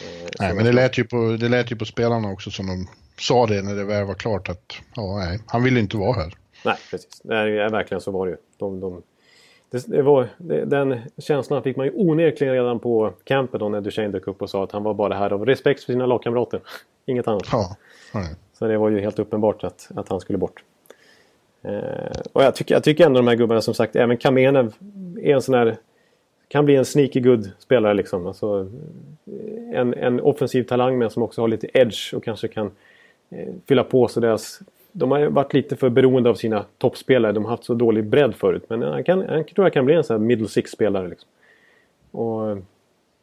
[0.01, 2.88] Eh, nej, men det lät, ju på, det lät ju på spelarna också som de
[3.19, 6.33] sa det när det väl var klart att ja, nej, han vill inte vara här.
[6.65, 7.21] Nej, precis.
[7.23, 8.38] Det är, verkligen så var det ju.
[8.57, 9.01] De, de,
[9.69, 13.81] det, det var, det, den känslan fick man ju onekligen redan på campen då när
[13.81, 16.59] Duchene dök upp och sa att han var bara här av respekt för sina lagkamrater.
[17.05, 17.47] Inget annat.
[17.51, 17.77] Ja,
[18.53, 20.63] Så det var ju helt uppenbart att, att han skulle bort.
[21.63, 24.73] Eh, och jag tycker, jag tycker ändå de här gubbarna som sagt, även Kamenev
[25.21, 25.77] är en sån här...
[26.47, 28.27] Kan bli en sneaky good spelare liksom.
[28.27, 28.69] Alltså,
[29.73, 32.71] en, en offensiv talang men som också har lite edge och kanske kan
[33.29, 34.62] eh, fylla på så deras
[34.97, 37.31] de har varit lite för beroende av sina toppspelare.
[37.31, 38.63] De har haft så dålig bredd förut.
[38.67, 41.08] Men han, kan, han tror jag kan bli en sån här middle six-spelare.
[41.08, 41.29] Liksom.
[42.12, 42.58] Och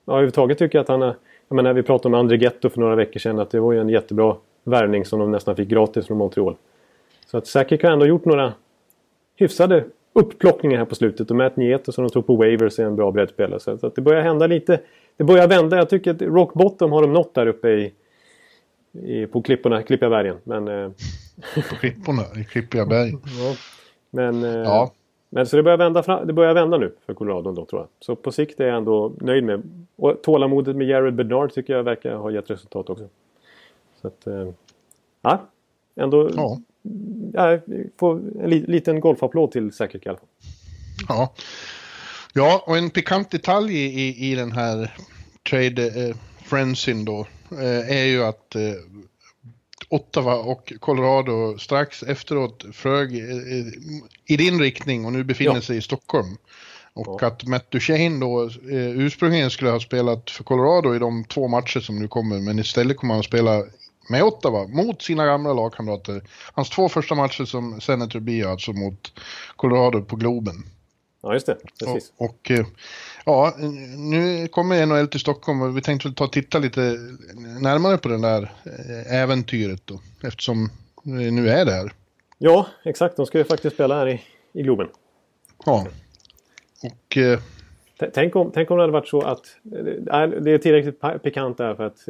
[0.04, 1.16] ja, överhuvudtaget tycker jag att han har...
[1.48, 3.38] Jag menar, vi pratade om André Ghetto för några veckor sedan.
[3.38, 6.56] Att det var ju en jättebra värvning som de nästan fick gratis från Montreal.
[7.26, 8.52] Så att säkert har ändå gjort några
[9.36, 11.30] hyfsade upplockningar här på slutet.
[11.30, 13.60] Och Matt Nieto som de tog på Wavers är en bra breddspelare.
[13.60, 14.80] Så att det börjar hända lite.
[15.16, 15.76] Det börjar vända.
[15.76, 17.92] Jag tycker att rock bottom har de nått där uppe i,
[18.92, 20.36] i på klipporna, Klippiga bergen.
[20.44, 20.90] Men, eh,
[21.70, 23.10] På klipporna i Klippiga berg.
[23.10, 23.54] ja.
[24.10, 24.92] Men, eh, Ja.
[25.30, 27.88] men så det börjar, vända fram, det börjar vända nu för Colorado då tror jag.
[28.00, 29.62] Så på sikt är jag ändå nöjd med.
[29.96, 33.08] Och tålamodet med Jared Bednard tycker jag verkar ha gett resultat också.
[34.00, 34.48] Så att, eh,
[35.22, 35.40] ja.
[35.94, 36.58] Ändå, Ja.
[37.32, 37.58] Ja.
[37.98, 40.28] få en li, liten golfapplåd till säkert i alla fall.
[41.08, 41.34] Ja.
[42.32, 44.96] ja, och en pikant detalj i, i den här
[45.50, 48.60] trade eh, frensin då eh, är ju att eh,
[49.88, 53.66] Ottawa och Colorado strax efteråt flög eh, eh,
[54.26, 55.60] i din riktning och nu befinner Ja.
[55.60, 56.36] sig i Stockholm.
[56.94, 57.26] Och Ja.
[57.26, 61.80] att Matt Duchene då eh, ursprungligen skulle ha spelat för Colorado i de två matcher
[61.80, 63.62] som nu kommer men istället kommer han att spela
[64.08, 66.22] med Ottawa mot sina gamla lagkamrater.
[66.52, 69.12] Hans två första matcher som Senator blir alltså mot
[69.56, 70.54] Colorado på Globen.
[71.22, 71.56] Ja, just det.
[71.78, 72.12] Precis.
[72.16, 72.66] Och, och eh,
[73.24, 73.54] ja,
[73.96, 76.80] nu kommer NHL till Stockholm och vi tänkte väl ta och titta lite
[77.60, 80.70] närmare på den där eh, äventyret då, eftersom
[81.02, 81.92] det nu är där.
[82.38, 83.16] Ja, exakt.
[83.16, 84.88] De ska ju faktiskt spela här i, i Globen.
[85.64, 85.86] Ja.
[86.82, 87.40] Och eh,
[88.14, 89.56] Tänk om, tänk om det hade varit så att...
[89.62, 92.08] Det är tillräckligt pikant där för att,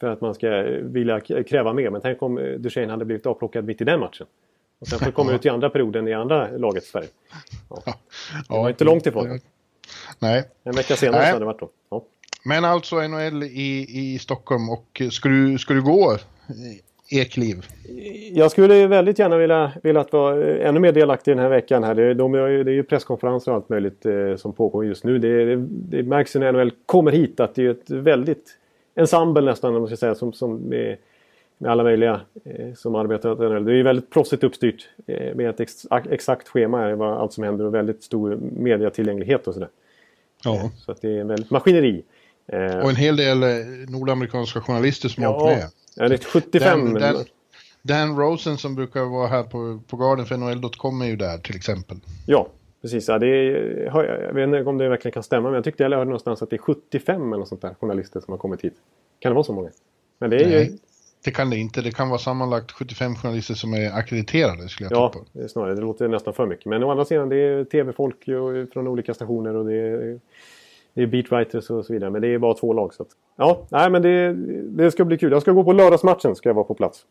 [0.00, 0.50] för att man ska
[0.82, 1.90] vilja kräva mer.
[1.90, 4.26] Men tänk om eh, Duchene hade blivit avplockad mitt i den matchen.
[4.78, 7.06] Och sen får komma ut i andra perioden i andra lagets färg.
[7.68, 7.94] ja,
[8.48, 9.40] Det var inte långt ifrån.
[10.18, 11.26] Nej, En vecka senare Nej.
[11.26, 11.68] så hade det varit då.
[11.90, 12.04] Ja.
[12.44, 17.66] men alltså NHL i, i Stockholm och ska du, ska du gå eh, Ekliv?
[18.32, 21.84] Jag skulle väldigt gärna vilja, vilja vara eh, ännu mer delaktig den här veckan.
[21.84, 21.94] Här.
[21.94, 24.06] Det, de, är det är ju presskonferenser och allt möjligt
[24.36, 25.18] som pågår just nu.
[25.18, 28.58] Det, det, det märks när NHL kommer hit att det är ett väldigt
[28.94, 30.96] ensemble nästan, om man ska säga, som, som med,
[31.58, 33.64] med alla möjliga eh, som arbetar åt NHL.
[33.64, 37.32] Det är ju väldigt proffsigt uppstyrt eh, med ett ex, exakt schema här, vad allt
[37.32, 39.68] som händer och väldigt stor mediatillgänglighet och sådär.
[40.44, 40.70] Ja.
[40.76, 42.02] Så att det är väldigt maskineri.
[42.46, 43.48] Eh, Och en hel del eh,
[43.88, 45.68] nordamerikanska journalister som har åkt med.
[45.96, 46.94] ja, det är 75.
[46.94, 47.24] Dan, Dan,
[47.82, 51.56] Dan Rosen som brukar vara här på, på Garden för NHL.com är ju där till
[51.56, 51.96] exempel.
[52.26, 52.48] Ja,
[52.84, 53.08] precis.
[53.08, 53.84] Ja, det är,
[54.26, 56.50] jag vet inte om det verkligen kan stämma, men jag tyckte jag hörde någonstans att
[56.50, 58.74] det är 75 eller något sånt där journalister som har kommit hit.
[59.18, 59.70] Kan det vara så många?
[60.18, 60.56] Men det är ju...
[60.56, 60.78] Nej,
[61.24, 61.80] det kan det inte.
[61.80, 65.74] Det kan vara sammanlagt 75 journalister som är akkrediterade skulle jag Ja, det är snarare.
[65.74, 66.66] Det låter nästan för mycket.
[66.66, 70.20] Men å andra sidan, det är tv-folk ju från olika stationer och det är,
[70.94, 72.10] det är beatwriters och så vidare.
[72.10, 72.94] Men det är bara två lag.
[72.94, 74.34] Så att, ja, nej, men det,
[74.84, 75.32] det ska bli kul.
[75.32, 77.06] Jag ska gå på lördagsmatchen, ska jag vara på plats.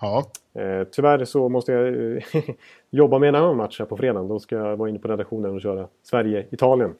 [0.00, 0.24] Ja,
[0.58, 2.22] Eh, tyvärr så måste jag eh,
[2.90, 4.28] jobba med en annan match här på fredagen.
[4.28, 6.94] Då ska jag vara inne på redaktionen och köra Sverige-Italien.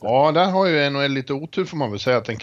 [0.00, 2.20] Ja där har ju NHL lite otur får man väl säga.
[2.20, 2.36] Den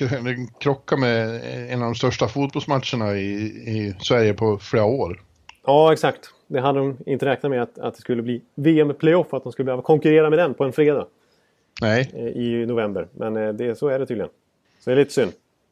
[0.60, 1.42] krockar med
[1.74, 5.22] en av de största fotbollsmatcherna i, i Sverige på flera år.
[5.66, 6.30] Ja, exakt.
[6.48, 9.34] Det hade de inte räknat med att, att det skulle bli VM-playoff.
[9.34, 11.06] Att de skulle behöva konkurrera med den på en fredag
[11.82, 13.08] Nej, eh, i november.
[13.14, 14.32] Men det, så är det tydligen.
[14.80, 15.32] Så det är lite synd.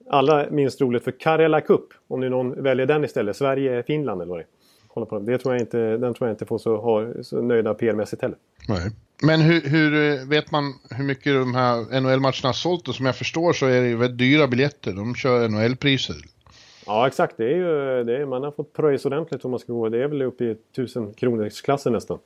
[0.10, 1.86] Alla minst roligt för Karela Cup.
[2.08, 3.36] Om nu någon väljer den istället.
[3.36, 5.06] Sverige-Finland eller vad det är.
[5.06, 5.20] På.
[5.20, 8.38] Det tror jag inte, den tror jag inte får så, har, så nöjda PR-mässigt heller.
[8.68, 8.92] nej.
[9.22, 12.88] Men hur, hur eh, vet man hur mycket de här NHL-matcherna har sålt?
[12.88, 14.94] Och som jag förstår så är det ju väldigt dyra biljetter.
[14.94, 16.16] De kör NHL-priser.
[16.86, 17.38] Ja, exakt.
[17.38, 19.90] Det är ju, det är, man har fått pröjs ordentligt om man ska gå.
[19.90, 22.20] Det är väl uppe i 1000 kronors klassen nästan.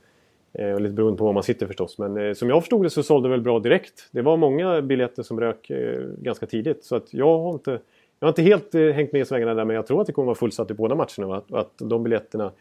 [0.54, 1.98] Eh, och lite beroende på var man sitter förstås.
[1.98, 4.08] Men eh, som jag förstod det så sålde det väl bra direkt.
[4.12, 6.84] Det var många biljetter som rök eh, ganska tidigt.
[6.84, 7.72] Så att jag har inte,
[8.20, 9.66] jag har inte helt hängt med i svängarna där.
[9.66, 11.38] Men jag tror att det kommer vara fullsatt i båda matcherna.
[11.38, 12.52] Att, att de biljetterna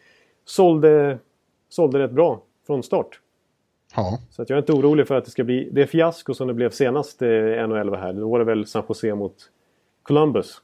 [0.44, 1.18] sålde,
[1.68, 3.20] sålde rätt bra från start.
[3.96, 6.48] Ja, Så att jag är inte orolig för att det ska bli det fiasko som
[6.48, 8.12] det blev senast NHL var här.
[8.12, 9.34] Då var det väl San Jose mot
[10.02, 10.62] Columbus.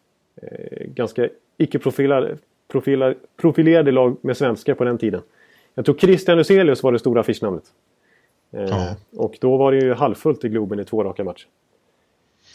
[0.87, 2.37] Ganska icke-profilerade
[2.69, 5.23] profiler, profilerade lag med svenskar på den tiden.
[5.75, 7.65] Jag tror Christian Huselius var det stora affischnamnet.
[8.53, 8.97] Eh, Ja.
[9.17, 11.47] Och då var det ju halvfullt i Globen i två raka matcher.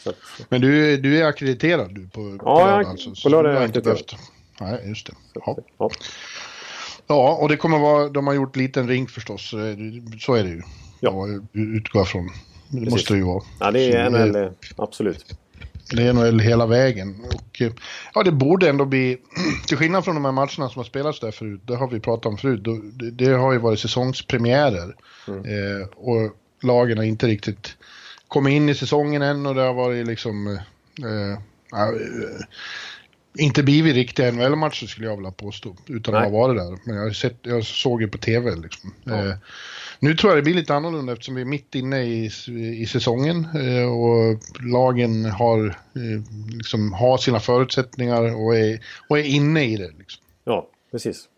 [0.06, 0.14] Att,
[0.48, 3.10] men du, du är akkrediterad du på, på Ja, jag- lördag alltså?
[3.22, 4.14] på lördag är jag inte behövt.
[4.60, 5.12] Nej, just det.
[5.34, 5.56] Ja.
[5.78, 5.90] ja.
[7.06, 9.52] ja, och det kommer vara, de har gjort liten ring förstås.
[9.54, 9.58] eh,
[10.20, 10.62] Så är det ju.
[11.00, 11.26] Ja.
[11.28, 12.26] Jag utgår från.
[12.68, 12.90] Det Precis.
[12.90, 13.42] måste det ju vara.
[13.60, 15.24] ja, det är NHL, eh, absolut.
[15.90, 17.24] Det är NHL hela vägen.
[17.34, 17.72] Och, eh,
[18.14, 19.18] ja, det borde ändå bli,
[19.66, 22.26] till skillnad från de här matcherna som har spelats där förut, det har vi pratat
[22.26, 24.96] om förut, det, det har ju varit säsongspremiärer.
[25.28, 27.76] Eh, och lagen har inte riktigt
[28.28, 31.38] kommit in i säsongen än och det har varit liksom, eh,
[31.70, 32.44] ja, eh,
[33.38, 36.78] inte blivit riktiga NHL-matcher skulle jag vilja påstå, utan att ha varit där.
[36.84, 38.94] Men jag, sett, jag såg ju på tv liksom.
[39.06, 39.32] Eh,
[40.00, 42.30] nu tror jag det blir lite annorlunda eftersom vi är mitt inne i,
[42.82, 44.38] i säsongen eh, och
[44.72, 49.90] lagen har, eh, liksom, har sina förutsättningar och är, och är inne i det.
[49.98, 50.22] Liksom.
[50.44, 51.28] Ja, precis.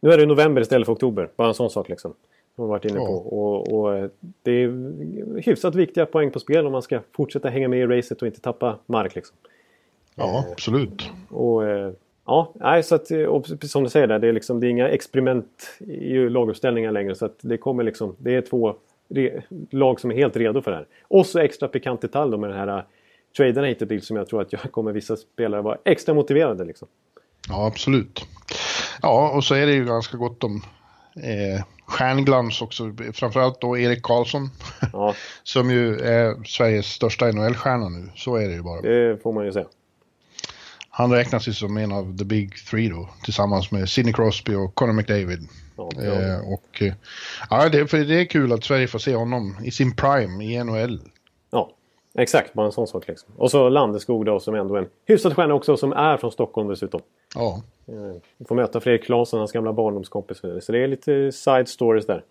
[0.00, 1.30] Nu är det november istället för oktober.
[1.36, 2.14] Bara en sån sak liksom.
[2.56, 3.14] Som varit inne på.
[3.14, 4.10] Och, och, eh,
[4.42, 8.22] det är hyfsat viktiga poäng på spel om man ska fortsätta hänga med i racet
[8.22, 9.14] och inte tappa mark.
[9.14, 9.36] Liksom.
[10.14, 11.10] Ja, absolut.
[11.28, 11.92] Och, eh,
[12.32, 14.88] ja, nej, så att, och som du säger där, det är, liksom, det är inga
[14.88, 17.14] experiment i laguppställningar längre.
[17.14, 18.74] Så att det kommer liksom, det är två
[19.70, 20.86] lag som är helt redo för det här.
[21.08, 22.84] Och så extra pikant detalj då med den här
[23.36, 26.64] traderna hit och dit som jag tror att jag kommer vissa spelare vara extra motiverade.
[26.64, 26.88] Liksom.
[27.48, 28.26] Ja, absolut.
[29.02, 30.62] Ja, och så är det ju ganska gott om
[31.16, 32.92] eh, stjärnglans också.
[33.12, 34.50] Framförallt då Erik Karlsson.
[34.92, 35.14] Ja.
[35.42, 38.08] som ju är Sveriges största NHL-stjärna nu.
[38.14, 38.80] Så är det ju bara.
[38.80, 39.66] Det får man ju säga.
[40.94, 43.08] Han räknas ju som en av the big three då.
[43.24, 45.48] Tillsammans med Sidney Crosby och Conor McDavid.
[45.76, 46.92] Ja, eh, och eh,
[47.50, 50.64] ja, det, för det är kul att Sverige får se honom i sin prime i
[50.64, 51.00] NHL.
[51.50, 51.70] Ja,
[52.14, 52.52] exakt.
[52.52, 53.28] Bara en sån sak liksom.
[53.36, 56.68] Och så Landeskog då som ändå är en hyfsad stjärna också som är från Stockholm
[56.68, 57.00] dessutom.
[57.34, 57.62] Ja.
[58.38, 60.38] Vi får möta Fredrik Claesson, hans gamla barndomskompis.
[60.38, 62.24] Så det är lite side stories där.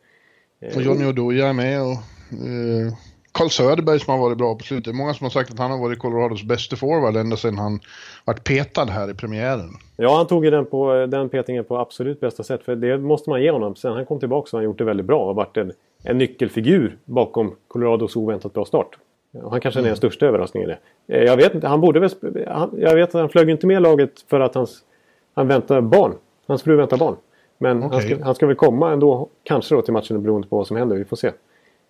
[0.76, 2.94] Och Johnny Oduya är med och eh,
[3.32, 4.96] Carl Söderberg som har varit bra på slutet.
[4.96, 7.80] Många som har sagt att han har varit Colorados bästa forward ända sedan han
[8.26, 9.70] vart petad här i premiären.
[9.98, 12.64] Ja, han tog ju den, på, den petingen på absolut bästa sätt.
[12.64, 13.76] För det måste man ge honom.
[13.76, 15.72] Sen han kom tillbaka så har han gjort det väldigt bra och varit en,
[16.04, 18.98] en nyckelfigur bakom Colorados oväntat bra start.
[19.50, 19.96] Han kanske är den mm.
[19.96, 21.18] största överraskningen i det.
[21.18, 22.10] Eh, jag vet inte, han borde väl...
[22.78, 24.84] Jag vet att han flög inte med laget för att hans
[25.34, 26.14] han väntar barn.
[26.48, 27.16] Hans fru väntar barn.
[27.58, 27.90] Men okay.
[27.92, 30.78] han, ska, han ska väl komma ändå, kanske då till matchen beroende på vad som
[30.78, 30.96] händer.
[30.96, 31.32] Vi får se.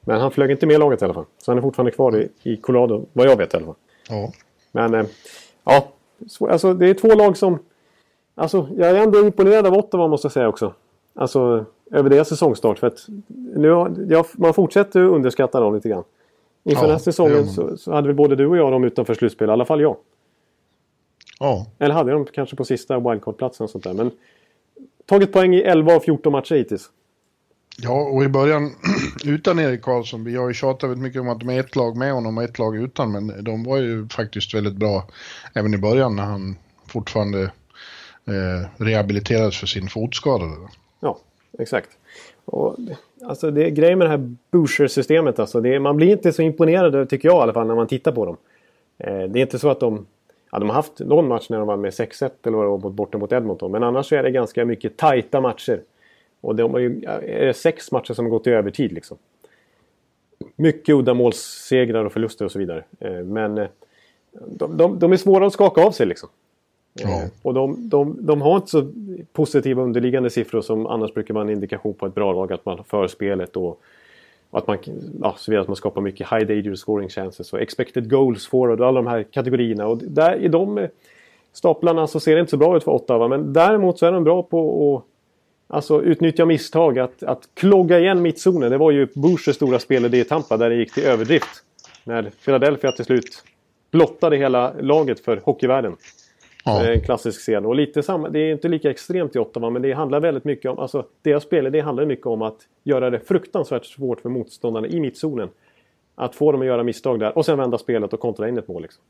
[0.02, 1.26] Men han flög inte med laget i alla fall.
[1.38, 3.76] Så han är fortfarande kvar i, i Colorado, vad jag vet i alla fall.
[4.10, 4.32] Ja.
[4.72, 5.06] Men eh,
[5.64, 5.88] ja,
[6.40, 7.60] alltså det är två lag som...
[8.36, 10.74] Alltså jag är ändå imponerad av Ottawa måste jag säga också.
[11.16, 12.80] Alltså över deras säsongstart.
[12.80, 13.06] För att
[13.56, 16.04] nu har, ja, man fortsätter underskatta dem lite grann.
[16.64, 19.14] Inför ja, den här säsongen så, så, hade vi både du och jag dem utanför
[19.14, 19.50] slutspel.
[19.50, 19.98] I alla fall jag.
[21.40, 21.66] Ja.
[21.80, 23.94] Eller hade de kanske på sista wildcard-platsen och sånt där.
[23.94, 24.12] Men
[25.06, 26.90] tagit poäng i 11 av 14 matcher hittills.
[27.84, 28.72] Ja, och i början
[29.26, 31.98] utan Erik Karlsson, vi har ju tjatat väldigt mycket om att de är ett lag
[31.98, 35.08] med honom och ett lag utan, men de var ju faktiskt väldigt bra
[35.54, 36.56] även i början när han
[36.88, 37.42] fortfarande
[38.28, 40.46] eh, rehabiliterades för sin fotskada.
[41.00, 41.18] Ja,
[41.60, 41.90] exakt.
[42.46, 42.76] Och,
[43.26, 47.30] alltså det, grejen med det här Boucher-systemet, alltså, det, man blir inte så imponerad tycker
[47.30, 48.38] jag i alla fall när man tittar på dem.
[48.98, 50.06] Eh, det är inte så att de
[50.52, 52.90] Ja, de har haft någon match när de var med 6-1 eller vad det var
[52.90, 53.72] borta mot Edmonton.
[53.72, 55.82] Men annars så är det ganska mycket tajta matcher.
[56.42, 59.18] Och de har ju, är det sex matcher som har gått i övertid liksom.
[60.56, 62.84] Mycket uddamålssegrar och förluster och så vidare.
[63.00, 63.68] Eh, men eh,
[64.32, 66.30] de, de, de, är svåra att skaka av sig liksom.
[66.94, 67.10] Ja.
[67.10, 68.92] Eh, och de, de, de har inte så
[69.34, 72.54] positiva underliggande siffror som annars brukar vara en indikation på ett bra lag.
[72.54, 73.82] Att man för spelet och
[74.52, 74.78] att man,
[75.22, 78.88] ja, så att man skapar mycket high danger scoring chances och expected goals forward och
[78.88, 79.88] alla de här kategorierna.
[79.88, 80.88] Och där, i de
[81.54, 83.28] staplarna så ser det inte så bra ut för Ottawa.
[83.28, 85.11] Men däremot så är de bra på att
[85.72, 87.00] alltså, utnyttja misstag.
[87.00, 88.72] Att, att klogga igen mittzonen.
[88.72, 91.64] Det var ju Bushers stora spel i Tampa där det gick till överdrift.
[92.04, 93.44] När Philadelphia till slut
[93.92, 95.96] blottade hela laget för hockeyvärlden.
[96.66, 96.88] Ja.
[96.88, 97.66] En klassisk scen.
[97.66, 100.72] Och lite samma, det är inte lika extremt i Ottawa men det handlar väldigt mycket
[100.72, 104.88] om, alltså deras spel det handlar mycket om att göra det fruktansvärt svårt för motståndarna
[104.88, 105.50] i mittzonen.
[106.16, 108.68] Att få dem att göra misstag där och sen vända spelet och kontra in ett
[108.68, 108.82] mål.
[108.82, 109.04] Liksom.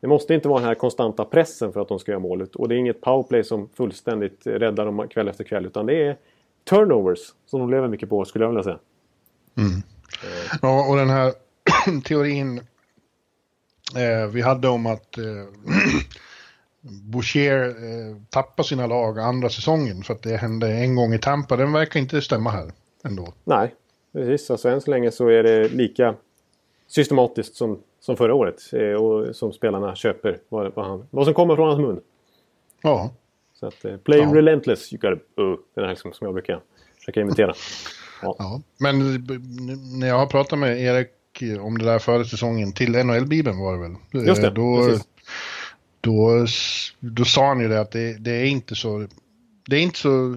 [0.00, 2.56] Det måste inte vara den här konstanta pressen för att de ska göra målet.
[2.56, 5.66] Och det är inget powerplay som fullständigt räddar dem kväll efter kväll.
[5.66, 6.16] Utan det är
[6.64, 8.78] turnovers som de lever mycket på, skulle jag vilja säga.
[9.56, 9.82] Mm.
[10.62, 11.32] Ja, och den här
[12.04, 12.58] teorin
[13.96, 15.24] eh, vi hade om att eh,
[16.80, 21.56] Boucher eh, tappar sina lag andra säsongen för att det hände en gång i Tampa.
[21.56, 22.72] Den verkar inte stämma här
[23.04, 23.32] ändå.
[23.44, 23.74] Nej,
[24.12, 24.50] precis.
[24.50, 26.14] Alltså än så länge så är det lika
[26.86, 28.62] systematiskt som, som förra året.
[28.72, 32.00] Eh, och som spelarna köper vad, vad, han, vad som kommer från hans mun.
[32.82, 33.10] Ja.
[33.54, 34.34] Så att eh, play ja.
[34.34, 36.60] relentless, you gotta, uh, den här liksom, som jag brukar
[36.98, 37.54] försöka imitera.
[38.22, 38.36] Ja.
[38.38, 38.60] ja.
[38.78, 38.98] Men
[39.98, 41.08] när jag har pratat med Erik
[41.60, 44.26] om det där före säsongen till NHL-bibeln var det väl?
[44.26, 45.06] Just det, då, precis
[46.00, 46.46] då,
[47.00, 49.06] då sa han ju det att det, det, är inte så,
[49.68, 50.36] det är inte så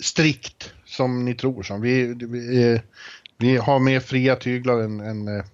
[0.00, 1.62] strikt som ni tror.
[1.62, 2.80] Som vi, vi,
[3.36, 5.44] vi har mer fria tyglar än, än,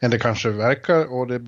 [0.00, 1.46] än det kanske verkar och det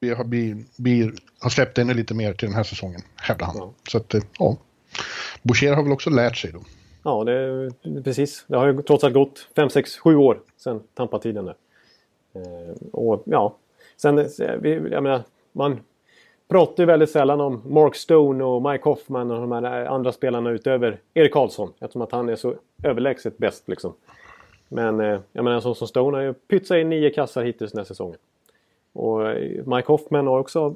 [0.00, 3.56] vi har, vi, vi har släppt ännu lite mer till den här säsongen, hävdar han.
[3.58, 3.72] Ja.
[3.88, 4.56] Så att, ja.
[5.42, 6.60] Boucher har väl också lärt sig då.
[7.02, 7.70] Ja, det,
[8.04, 8.44] precis.
[8.46, 11.48] Det har ju trots allt gått 5, 6, 7 år sedan Tampa-tiden.
[11.48, 11.54] Eh,
[12.92, 13.56] och ja,
[14.02, 15.80] Sen, jag menar, man
[16.48, 20.50] pratar ju väldigt sällan om Mark Stone och Mike Hoffman och de här andra spelarna
[20.50, 21.72] utöver Erik Karlsson.
[21.80, 23.92] Eftersom att han är så överlägset bäst liksom.
[24.72, 27.78] Men eh, jag menar så som Stone har ju pytsat in nio kassar hittills den
[27.78, 28.18] här säsongen.
[28.92, 30.74] Och eh, Mike Hoffman har också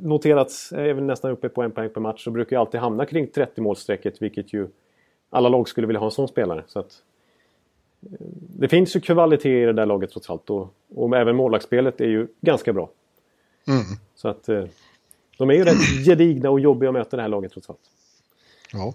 [0.00, 3.06] noterats, är väl nästan uppe på en poäng per match, så brukar ju alltid hamna
[3.06, 4.68] kring 30 målstrecket vilket ju
[5.30, 6.64] alla lag skulle vilja ha en sån spelare.
[6.66, 7.02] Så att,
[8.02, 8.26] eh,
[8.58, 12.08] det finns ju kvalitet i det där laget trots allt och, och även målvaktsspelet är
[12.08, 12.90] ju ganska bra.
[13.68, 13.82] Mm.
[14.14, 14.64] Så att eh,
[15.38, 17.90] de är ju rätt gedigna och jobbiga att möta det här laget trots allt.
[18.72, 18.94] Ja.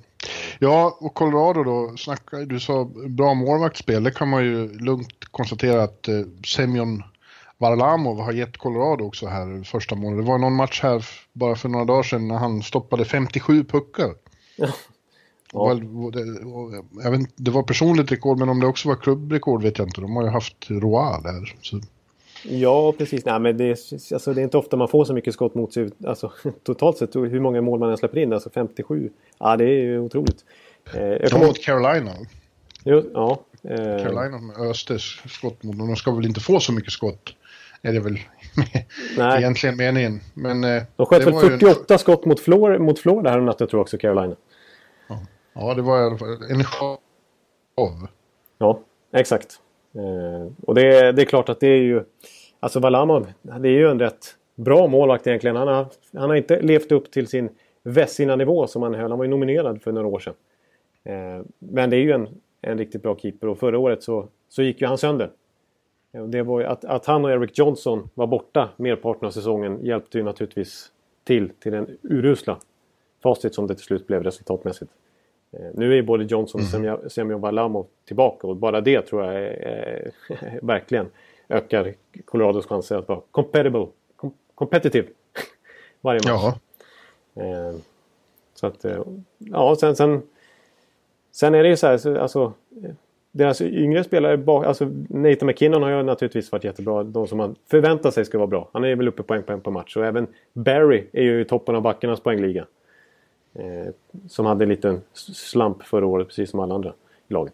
[0.60, 5.84] Ja, och Colorado då, snacka, du sa bra målvaktsspel, det kan man ju lugnt konstatera
[5.84, 7.04] att eh, Semyon
[7.58, 10.26] Varlamov har gett Colorado också här första månaden.
[10.26, 14.16] Det var någon match här bara för några dagar sedan när han stoppade 57 puckar.
[14.56, 14.68] Ja.
[15.54, 15.80] Ja.
[17.04, 20.02] Jag vet, det var personligt rekord, men om det också var klubbrekord vet jag inte.
[20.02, 21.56] De har ju haft Roa där.
[21.62, 21.82] Så.
[22.50, 23.26] Ja, precis.
[23.26, 23.78] Nej, men det, är,
[24.14, 25.90] alltså, det är inte ofta man får så mycket skott mot sig.
[26.06, 26.32] Alltså,
[26.64, 28.34] totalt sett, hur många mål man än släpper in.
[28.34, 29.10] Alltså 57.
[29.40, 30.46] Ja, det är ju otroligt.
[30.94, 32.12] Eh, kommer mot Carolina.
[32.84, 33.40] Jo, ja.
[33.64, 33.76] Eh...
[33.76, 35.88] Carolina med öste skott mot dem.
[35.88, 37.36] De ska väl inte få så mycket skott.
[37.82, 38.20] Är det väl
[39.18, 39.38] Nej.
[39.38, 40.20] egentligen meningen.
[40.34, 42.00] Men, eh, de sköt väl 48 en...
[42.00, 44.36] skott mot Florida, mot här natten tror jag också, Carolina.
[45.54, 46.98] Ja, det var i alla fall en show.
[48.58, 48.80] Ja,
[49.14, 49.60] exakt.
[49.96, 52.04] Eh, och det, det är klart att det är ju...
[52.60, 55.56] Alltså Valamov, det är ju en rätt bra målvakt egentligen.
[55.56, 57.50] Han har, han har inte levt upp till sin
[57.84, 59.10] Vessina-nivå som han höll.
[59.10, 60.34] Han var ju nominerad för några år sedan.
[61.04, 62.28] Eh, men det är ju en,
[62.62, 65.32] en riktigt bra keeper och förra året så, så gick ju han sönder.
[66.14, 70.18] Eh, det var att, att han och Eric Johnson var borta merparten av säsongen hjälpte
[70.18, 70.92] ju naturligtvis
[71.24, 72.58] till till den urusla
[73.24, 74.92] facit som det till slut blev resultatmässigt.
[75.60, 77.10] Eh, nu är både Johnson och mm.
[77.10, 80.12] Semyon Varlamov tillbaka och bara det tror jag är, är,
[80.62, 81.08] verkligen
[81.50, 81.94] ökar
[82.26, 85.08] Colorados chanser att vara compatible, com competitive
[86.02, 86.56] varje match.
[87.36, 87.76] Eh,
[88.54, 89.04] så att, eh,
[89.38, 90.22] ja, sen, sen,
[91.32, 92.54] sen är det ju så här, alltså,
[93.32, 97.04] deras yngre spelare, alltså Nathan McKinnon har ju naturligtvis varit jättebra.
[97.04, 98.70] De som man förväntar sig ska vara bra.
[98.74, 99.98] Han är väl uppe poäng på en på match.
[99.98, 102.66] Och även Barry är ju i toppen av backarnas poängliga.
[103.56, 103.94] Eh,
[104.28, 106.94] som hade en liten slump förra året, precis som alla andra
[107.28, 107.54] i laget.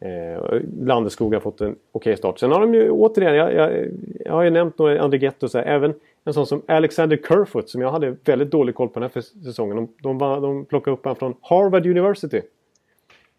[0.00, 2.38] Eh, Landeskog har fått en okej okay start.
[2.38, 3.88] Sen har de ju återigen, jag, jag,
[4.24, 7.80] jag har ju nämnt några Andrighetto så här, även en sån som Alexander Kerfoot som
[7.80, 9.76] jag hade väldigt dålig koll på den här säsongen.
[9.76, 12.40] De, de, var, de plockade upp honom från Harvard University.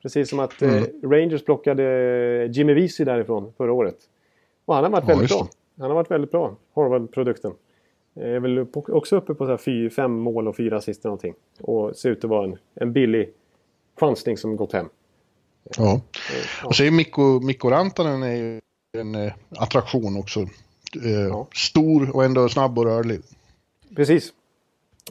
[0.02, 0.84] Precis som att eh, mm.
[0.84, 3.98] eh, Rangers plockade Jimmy Vesey därifrån förra året.
[4.66, 5.48] Och han har varit ja, väldigt bra.
[5.80, 7.52] Han har varit väldigt bra, Harvard-produkten.
[8.16, 11.34] Är väl också uppe på så fem mål och fyra assist någonting.
[11.62, 13.30] Och ser ut att vara en, en billig
[14.00, 14.90] chansning som gått hem.
[15.78, 16.02] Ja.
[16.64, 18.62] Och så är Mikko, Mikko Rantanen är ju
[18.98, 20.40] en eh, attraktion också.
[21.04, 21.48] Eh, ja.
[21.56, 23.22] Stor och ändå snabb och rörlig.
[23.96, 24.34] Precis.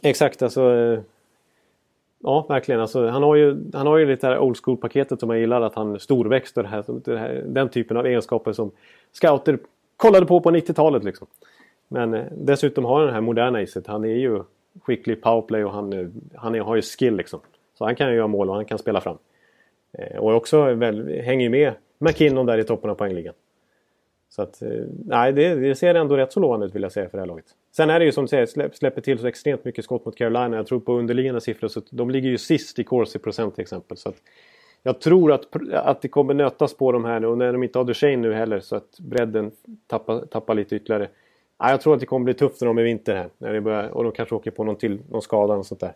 [0.03, 0.75] Exakt, alltså.
[0.75, 1.01] Eh,
[2.23, 2.81] ja, verkligen.
[2.81, 5.63] Alltså, han, har ju, han har ju lite det här old school-paketet som jag gillar.
[5.63, 8.71] Att han storväxt och det här, det här, den typen av egenskaper som
[9.13, 9.59] scouter
[9.97, 11.05] kollade på på 90-talet.
[11.05, 11.27] Liksom.
[11.89, 13.87] Men eh, dessutom har han det här moderna iset.
[13.87, 14.43] Han är ju
[14.83, 17.41] skicklig i powerplay och han, eh, han är, har ju skill liksom.
[17.79, 19.19] Så han kan ju göra mål och han kan spela fram.
[19.93, 23.35] Eh, och också väl, hänger ju med McKinnon där i toppen av poängligan.
[24.31, 24.69] Så att, eh,
[25.05, 27.27] nej, det, det, ser ändå rätt så lovande ut vill jag säga för det här
[27.27, 27.45] laget.
[27.77, 30.17] Sen är det ju som du säger, släpp, släpper till så extremt mycket skott mot
[30.17, 30.57] Carolina.
[30.57, 33.97] Jag tror på underliggande siffror så de ligger ju sist i corsi procent till exempel.
[33.97, 34.17] Så att,
[34.83, 37.79] jag tror att, att det kommer nötas på de här nu och när de inte
[37.79, 39.51] har Duchene nu heller så att bredden
[39.87, 41.09] tappar, tappar lite ytterligare.
[41.59, 43.29] Ja, jag tror att det kommer bli tufft för dem i vinter här.
[43.39, 45.93] När det börjar, och de kanske åker på någon, till, någon skada och sånt där.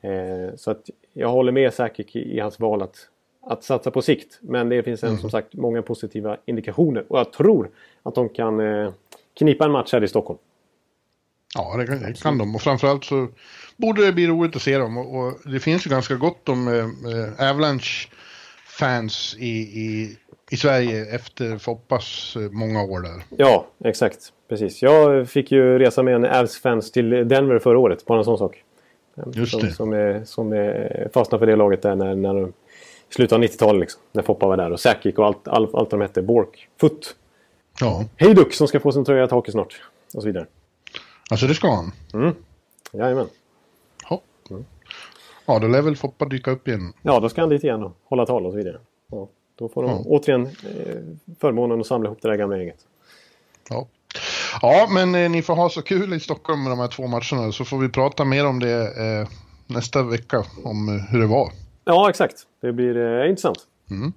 [0.00, 3.08] Eh, så att jag håller med Sakic i, i hans val att,
[3.46, 4.38] att satsa på sikt.
[4.40, 5.20] Men det finns en, mm.
[5.20, 7.04] som sagt många positiva indikationer.
[7.08, 7.70] Och jag tror
[8.02, 8.90] att de kan eh,
[9.38, 10.38] knipa en match här i Stockholm.
[11.54, 12.54] Ja, det kan, det kan de.
[12.54, 13.28] Och framförallt så
[13.76, 14.96] borde det bli roligt att se dem.
[14.96, 17.40] Och, och det finns ju ganska gott om eh, eh
[18.82, 20.16] Avalanche-fans i, i,
[20.50, 23.22] i Sverige efter Foppas eh, många år där.
[23.36, 24.32] Ja, exakt.
[24.48, 24.82] Precis.
[24.82, 28.06] Jag fick ju resa med en Avs-fans till Denver förra året.
[28.06, 28.64] Bara en sån sak.
[29.32, 29.66] Just det.
[29.66, 32.52] Som, som, är, som är fastnade för det laget där när, när de
[33.10, 34.02] slutet av 90-talet liksom.
[34.12, 36.22] När Foppa var där och Sakic och allt, allt, allt de hette.
[36.22, 37.16] Bork, Foot.
[37.80, 38.04] Ja.
[38.16, 39.80] Hejduk som ska få sin tröja i taket snart.
[40.14, 40.46] Och så vidare.
[41.30, 41.92] Alltså det ska han?
[42.14, 42.34] Mm.
[42.92, 43.26] Jajamän.
[44.10, 44.20] Ja.
[44.50, 44.64] Mm.
[45.46, 46.92] Ja, då lär väl Foppa dyka upp igen.
[47.02, 48.78] Ja, då ska han dit igen och hålla tal och så vidare.
[49.10, 49.28] Ja.
[49.58, 50.02] Då får de ja.
[50.06, 52.86] återigen eh, förmånen att samla ihop det där gamla gänget.
[53.68, 53.86] Ja.
[54.62, 57.52] Ja, men eh, ni får ha så kul i Stockholm med de här två matcherna
[57.52, 59.28] så får vi prata mer om det eh,
[59.66, 61.52] nästa vecka om eh, hur det var.
[61.84, 62.36] Ja, exakt.
[62.60, 63.58] Det blir eh, intressant.
[63.90, 64.12] Mm.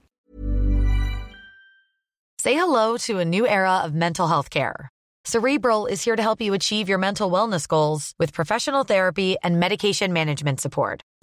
[2.41, 4.89] Say hello to a new era of mental health care.
[5.27, 9.59] Cerebral is here to help you achieve your mental wellness goals with professional therapy and
[9.59, 11.01] medication management support.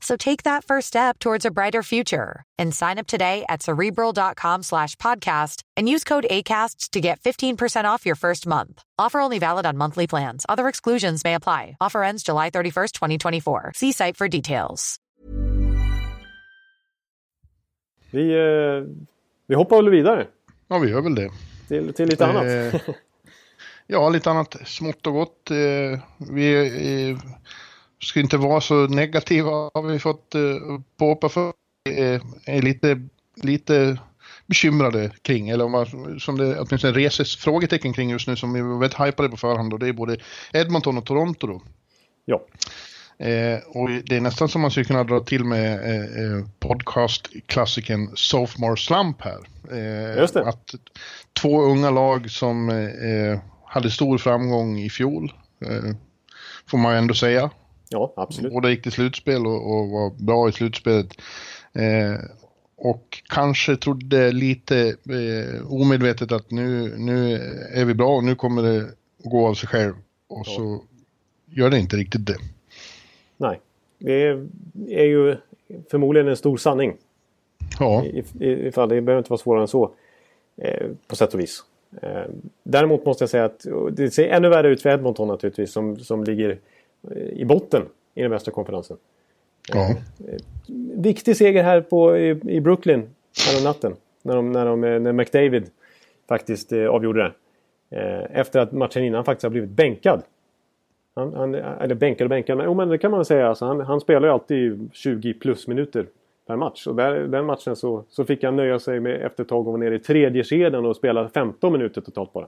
[0.00, 4.62] So take that first step towards a brighter future and sign up today at cerebral.com
[4.62, 8.80] slash podcast and use code ACasts to get 15% off your first month.
[8.98, 10.46] Offer only valid on monthly plans.
[10.48, 11.76] Other exclusions may apply.
[11.80, 13.72] Offer ends July 31st, 2024.
[13.74, 14.98] See site for details.
[18.10, 18.84] Vi, eh,
[19.46, 20.26] vi hoppar väl vidare
[20.68, 21.30] Ja, vi gör väl det.
[21.68, 22.74] till, till lite annat.
[22.74, 22.80] Eh,
[23.90, 25.50] Ja, lite annat smått och gott.
[25.50, 27.18] Eh, Vi eh,
[28.02, 30.40] ska inte vara så negativa har vi fått eh,
[30.98, 31.52] påpeka för.
[31.84, 32.00] Vi
[32.46, 33.08] är- lite,
[33.42, 33.98] lite
[34.46, 38.60] bekymrade kring, eller om man, som det åtminstone reses frågetecken kring just nu som vi
[38.60, 40.16] var väldigt hypade på förhand och det är både
[40.52, 41.62] Edmonton och Toronto då.
[42.24, 42.46] Ja,
[43.20, 48.10] Eh, och det är nästan som man skulle kunna dra till med eh, eh, podcastklassikern
[48.14, 49.38] Sophomore Slump här.
[49.72, 50.48] Eh, Just det.
[50.48, 50.74] Att
[51.40, 55.32] två unga lag som eh, hade stor framgång i fjol,
[55.66, 55.94] eh,
[56.70, 57.50] får man ju ändå säga.
[57.90, 58.52] Ja absolut.
[58.52, 61.06] Båda gick till slutspel och, och var bra i slutspelet.
[61.72, 62.20] Eh,
[62.76, 67.34] och kanske trodde lite eh, omedvetet att nu, nu
[67.74, 68.82] är vi bra och nu kommer det
[69.24, 69.94] att gå av sig själv.
[70.28, 70.82] Och så
[71.46, 72.36] gör det inte riktigt det.
[73.36, 73.60] Nej,
[73.98, 74.22] det
[74.88, 75.36] är, ju
[75.90, 76.96] förmodligen en stor sanning.
[77.78, 78.04] Ja.
[78.04, 79.90] I, i, ifall det behöver inte vara svårare än så.
[80.56, 81.64] Eh, på sätt och vis.
[82.02, 82.22] Eh,
[82.62, 85.72] däremot måste jag säga att det ser ännu värre ut för Edmonton naturligtvis.
[85.72, 86.58] Som, som ligger
[87.32, 87.82] i botten
[88.14, 88.96] i den västra konferensen.
[89.72, 89.88] ja.
[90.96, 93.10] Viktig seger här på, i, i Brooklyn
[93.64, 93.94] natten.
[94.22, 95.70] När, de, när, de, eh, när McDavid
[96.28, 97.32] faktiskt eh, avgjorde det.
[97.96, 100.22] Eh, efter att matchen innan faktiskt har blivit bänkad.
[101.14, 103.48] Han, han, eller bänkad och bänkad, men, jo, men det kan man säga.
[103.48, 106.06] Alltså, han, han spelar ju alltid 20 plus minuter
[106.46, 106.86] per match.
[106.86, 109.64] Och där, den matchen så, så fick han nöja sig med efter ett tag och
[109.64, 112.46] vara nere i tredje kedjan och spela 15 minuter totalt bara.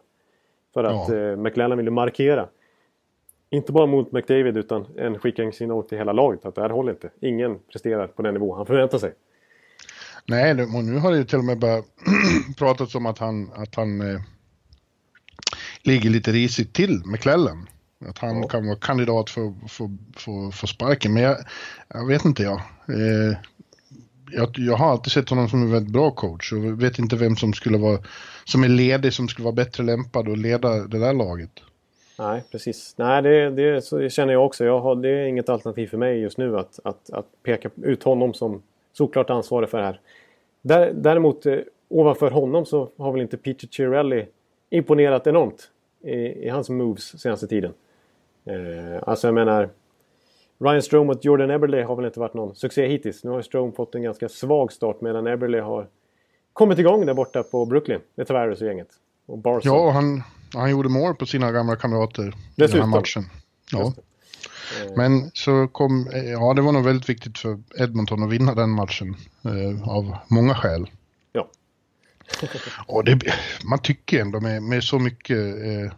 [0.75, 1.17] För att Ja.
[1.17, 2.47] eh, McLellan ville markera.
[3.51, 7.11] Inte bara mot McDavid utan en skickningssignal till hela laget att det här håller inte.
[7.21, 9.15] Ingen presterar på den nivå han förväntar sig.
[10.27, 11.85] Nej, och nu har det ju till och med börjat
[12.59, 14.21] pratats om att han, att han eh,
[15.83, 17.67] ligger lite risigt till med Klällen.
[18.07, 18.49] Att han Ja.
[18.49, 21.15] kan vara kandidat för få, få, få sparken.
[21.15, 21.37] Men jag,
[21.89, 22.61] jag vet inte jag.
[22.89, 23.37] Eh,
[24.33, 24.59] jag.
[24.59, 27.53] Jag har alltid sett honom som en väldigt bra coach och vet inte vem som
[27.53, 27.99] skulle vara
[28.45, 31.51] som är ledig som skulle vara bättre lämpad att leda det där laget.
[32.21, 32.95] Nej, precis.
[32.97, 34.65] Nej, det, det, så det känner jag också.
[34.65, 38.03] Jag har, det är inget alternativ för mig just nu att, att, att peka ut
[38.03, 38.63] honom som
[38.93, 40.01] såklart ansvarig för det här.
[40.63, 41.59] Där, däremot eh,
[41.89, 44.27] ovanför honom så har väl inte Peter Cirelli
[44.71, 47.73] imponerat enormt i, i hans moves senaste tiden.
[48.45, 49.69] Eh, alltså jag menar
[50.59, 53.25] Ryan Strome mot Jordan Eberle har väl inte varit någon succé hittills.
[53.25, 55.87] Nu har Strome fått en ganska svag start medan Eberle har
[56.53, 58.89] kommit igång där borta på Brooklyn med Tavares och gänget.
[59.27, 59.73] Och Barson.
[59.73, 60.23] Ja, och han,
[60.55, 63.31] han gjorde mål på sina gamla kamrater i den här matchen.
[63.73, 63.95] Ja.
[64.79, 64.97] Det.
[64.97, 69.17] Men så kom, ja det var nog väldigt viktigt för Edmonton att vinna den matchen
[69.45, 70.91] eh, av många skäl.
[71.33, 71.51] Ja.
[72.87, 73.21] Och det,
[73.65, 75.93] man tycker ändå med, med så mycket eh,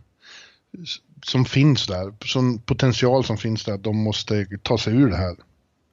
[1.25, 5.17] som finns där, sån potential som finns där, att de måste ta sig ur det
[5.17, 5.37] här.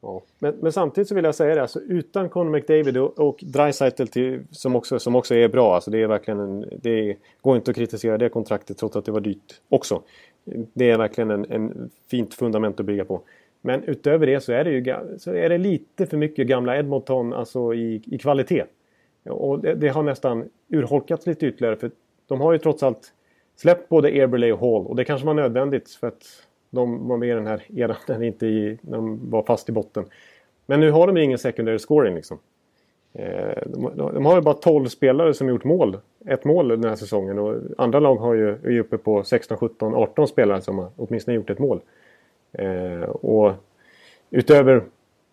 [0.01, 0.21] Ja.
[0.39, 4.05] Men, men samtidigt så vill jag säga det, alltså, utan Conor McDavid och, och Dreisaitl
[4.05, 5.75] till, som, också, som också är bra.
[5.75, 9.11] Alltså, det är verkligen en, det går inte att kritisera det kontraktet trots att det
[9.11, 10.01] var dyrt också.
[10.73, 13.21] Det är verkligen en, en fint fundament att bygga på.
[13.61, 17.33] Men utöver det så är det ju så är det lite för mycket gamla Edmonton
[17.33, 18.63] alltså i, i kvalitet.
[19.29, 21.91] Och det, det har nästan urholkats lite ytterligare för
[22.27, 23.13] de har ju trots allt
[23.55, 26.23] släppt både Eberle och Hall och det kanske var nödvändigt för att
[26.69, 30.05] de var med i den här eran när, inte i, de var fast i botten.
[30.65, 32.39] Men nu har de ingen secondary scoring liksom.
[33.13, 35.97] Eh, de, de har ju bara 12 spelare som gjort mål.
[36.25, 39.57] Ett mål den här säsongen och andra lag har ju, är ju uppe på 16,
[39.57, 41.81] 17, 18 spelare som har åtminstone gjort ett mål.
[42.51, 43.53] Eh, och
[44.29, 44.83] utöver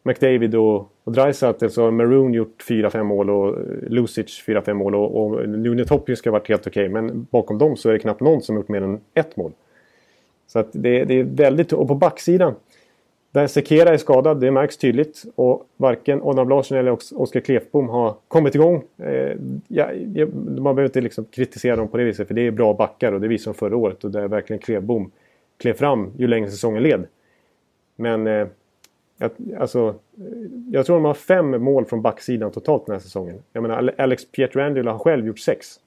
[0.03, 4.95] McDavid och, och Dreisaitl så har Maroon gjort 4-5 mål och eh, Lucic 4-5 mål
[4.95, 6.89] och, och Lunetopius ska ha varit helt okej.
[6.89, 9.53] Men bakom dem så är det knappt någon som gjort mer än ett mål.
[10.47, 11.72] Så att det, det är väldigt...
[11.72, 12.55] Och på backsidan
[13.36, 15.24] där Sekera är skadad, det märks tydligt.
[15.34, 18.82] Och varken Adam Larsson eller Oskar Klefbom har kommit igång.
[18.99, 19.36] Eh,
[19.68, 19.88] ja,
[20.36, 23.20] man behöver inte liksom kritisera dem på det viset för det är bra backar och
[23.20, 24.05] det visade de förra året.
[24.05, 25.11] Och där verkligen Klefbom
[25.59, 27.05] klev fram ju längre säsongen led.
[27.97, 28.47] Men eh,
[29.18, 29.94] jag, alltså,
[30.70, 33.42] jag tror de har fem mål från backsidan totalt den här säsongen.
[33.53, 35.66] Jag menar Alex Pietrangelo har själv gjort sex.
[35.68, 35.80] Så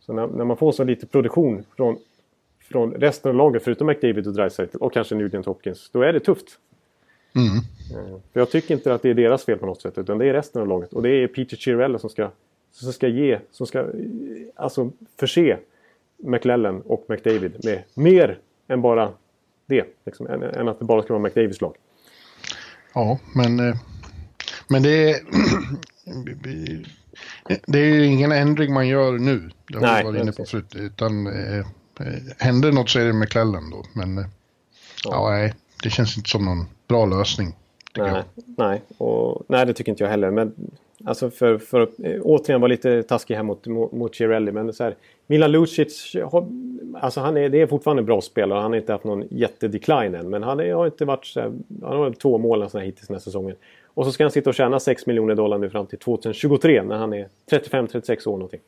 [0.00, 1.98] Så när, när man får så lite produktion från,
[2.70, 6.20] från resten av laget, förutom McDavid och Dreisaitl och kanske Nugent Hopkins, då är det
[6.20, 6.58] tufft.
[7.34, 7.56] Mm.
[7.56, 10.26] Eh, För jag tycker inte att det är deras fel på något sätt, utan det
[10.26, 10.92] är resten av laget.
[10.92, 12.30] Och det är Peter Chirella som ska,
[12.72, 13.86] som ska ge, som ska eh,
[14.56, 14.90] alltså
[15.20, 15.58] förse
[16.16, 19.12] McLellan och McDavid med mer än bara
[19.66, 19.84] det.
[20.06, 21.76] Liksom, än, än att det bara ska vara McDavids lag.
[22.94, 23.74] Ja, men, eh,
[24.68, 25.16] men det är...
[27.66, 29.50] Det är ju ingen ändring man gör nu.
[29.68, 30.74] Det har Nej, vi varit inne på förut.
[30.76, 31.26] Utan
[32.38, 33.84] händer något så är det McClellan då.
[33.92, 34.24] Men eh,
[35.04, 35.30] ja.
[35.30, 37.54] nej, det känns inte som någon bra lösning.
[37.96, 40.30] Nej, nej, och, nej, det tycker inte jag heller.
[40.30, 40.54] Men
[41.04, 44.52] alltså för, för att eh, återigen vara lite taskig här mot, mot, Cirelli.
[44.52, 44.96] Men så här,
[45.26, 46.16] Milan Lucic,
[46.94, 48.60] alltså han är, det är fortfarande en bra spelare.
[48.60, 50.30] Han har inte haft någon jättedecline än.
[50.30, 53.06] Men han är, har inte varit så här, Han har två mål så här hittills
[53.06, 53.56] den här säsongen.
[53.94, 56.96] Och så ska han sitta och tjäna 6 miljoner dollar nu fram till 2023 när
[56.96, 58.60] han är 35-36 år någonting.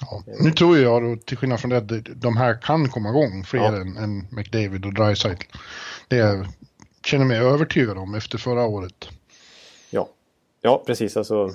[0.00, 0.22] Ja.
[0.40, 3.60] Nu tror jag då, till skillnad från det, att de här kan komma igång fler
[3.60, 3.76] Ja.
[3.80, 5.44] än, än McDavid och Dreisaitl.
[6.08, 6.46] Det jag
[7.04, 9.08] känner mig övertygad om efter förra året.
[9.90, 10.08] Ja,
[10.60, 11.16] ja precis.
[11.16, 11.50] Alltså,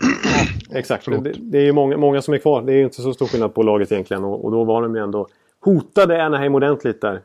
[0.70, 1.04] exakt.
[1.06, 2.62] Det, det är ju många, många som är kvar.
[2.62, 4.24] Det är ju inte så stor skillnad på laget egentligen.
[4.24, 5.28] Och, och då var de ju ändå
[5.60, 7.20] hotade Anaheim ordentligt där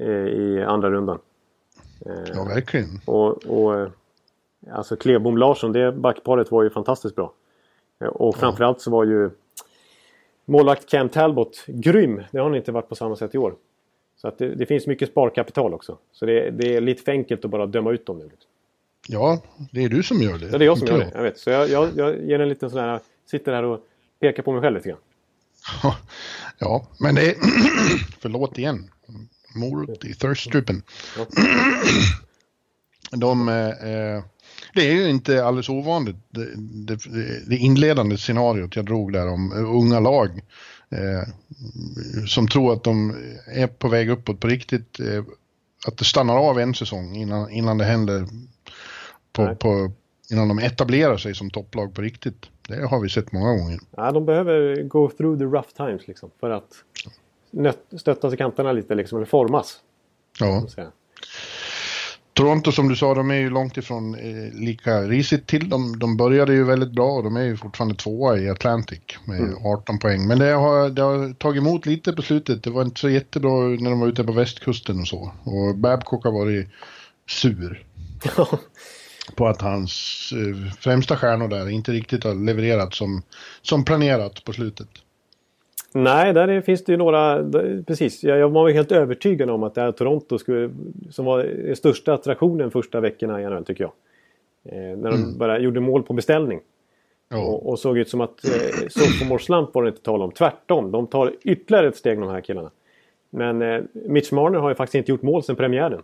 [0.00, 1.18] eh, i andra rundan.
[2.06, 3.00] Eh, Ja, verkligen.
[3.04, 3.88] och, och eh,
[4.72, 7.32] alltså Klebom Larsson, det backparet var ju fantastiskt bra.
[8.00, 9.30] Eh, Och framförallt så var ju
[10.52, 12.22] målvakt Cam Talbot grym.
[12.30, 13.54] Det har han inte varit på samma sätt i år.
[14.16, 15.98] Så att det, det finns mycket sparkapital också.
[16.12, 18.30] Så det, det är lite för enkelt att bara döma ut dem nu.
[19.08, 19.42] Ja,
[19.72, 20.46] det är du som gör det.
[20.46, 21.10] Ja, det är jag som gör det.
[21.14, 21.38] Jag vet.
[21.38, 23.00] Så jag, jag, jag ger en liten sån här...
[23.30, 23.80] Sitter här och
[24.20, 24.98] pekar på mig själv lite grann.
[26.58, 27.34] Ja, men det är...
[28.20, 28.90] Förlåt igen.
[29.54, 30.82] Morot i thirststrippen.
[31.18, 31.26] Ja.
[33.16, 33.48] De...
[33.48, 34.22] Eh, eh,
[34.74, 36.16] det är ju inte alldeles ovanligt.
[36.30, 36.98] Det, det,
[37.46, 40.40] det inledande scenariot jag drog där om eh, unga lag.
[40.90, 41.28] Eh,
[42.26, 45.00] som tror att de är på väg uppåt på riktigt.
[45.00, 45.24] Eh,
[45.86, 48.26] att det stannar av en säsong innan, innan det händer.
[49.32, 49.92] På, på,
[50.30, 52.46] innan de etablerar sig som topplag på riktigt.
[52.68, 53.78] Det har vi sett många gånger.
[53.96, 56.30] Ja, de behöver go through the rough times liksom.
[56.40, 56.72] För att
[57.50, 59.18] nöt, stöttas i kanterna lite liksom.
[59.18, 59.80] Eller formas.
[60.38, 60.66] Ja.
[62.34, 65.68] Toronto som du sa, de är ju långt ifrån eh, lika risigt till.
[65.68, 69.40] De, de började ju väldigt bra och de är ju fortfarande tvåa i Atlantic med
[69.40, 69.66] Mm.
[69.66, 70.26] 18 poäng.
[70.26, 72.62] Men det har, det har tagit emot lite på slutet.
[72.62, 75.32] Det var inte så jättebra när de var ute på västkusten och så.
[75.44, 76.68] Och Babcock har varit
[77.28, 77.86] sur
[79.36, 83.22] på att hans eh, främsta stjärnor där inte riktigt har levererat som,
[83.62, 84.88] som planerat på slutet.
[85.94, 87.50] Nej, där är, finns det ju några...
[87.86, 90.70] Precis, jag, var helt övertygad om att det här Toronto skulle,
[91.10, 93.92] som var den största attraktionen första veckorna i NHL tycker jag.
[94.64, 96.60] Eh, när de bara gjorde mål på beställning.
[97.28, 100.30] Ja, Och, och såg ut som att eh, sophomore slump var det inte tal om.
[100.30, 102.70] Tvärtom, de tar ytterligare ett steg de här killarna.
[103.30, 106.02] Men eh, Mitch Marner har ju faktiskt inte gjort mål sedan premiären.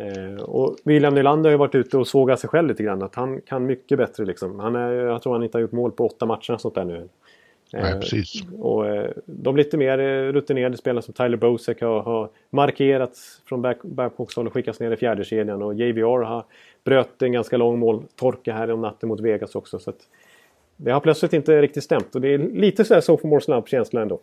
[0.00, 3.02] Eh, och William Nylander har ju varit ute och sågat sig själv lite grann.
[3.02, 4.58] Att han kan mycket bättre liksom.
[4.60, 7.08] Han är, jag tror han inte har gjort mål på åtta matcher sånt där nu.
[7.82, 8.42] Nej, Eh, precis.
[8.58, 13.62] och eh, de lite mer eh, rutinerade spelarna som Tyler Bosek har, har markerats från
[13.62, 16.44] back, Babcocks håll och skickats ner i fjärde kedjan Och JVR har
[16.84, 19.78] bröt en ganska lång måltorka här om natten mot Vegas också.
[19.78, 19.92] Så
[20.76, 22.14] det har plötsligt inte riktigt stämt.
[22.14, 24.20] Och det är lite så här sophomore slump-känsla ändå.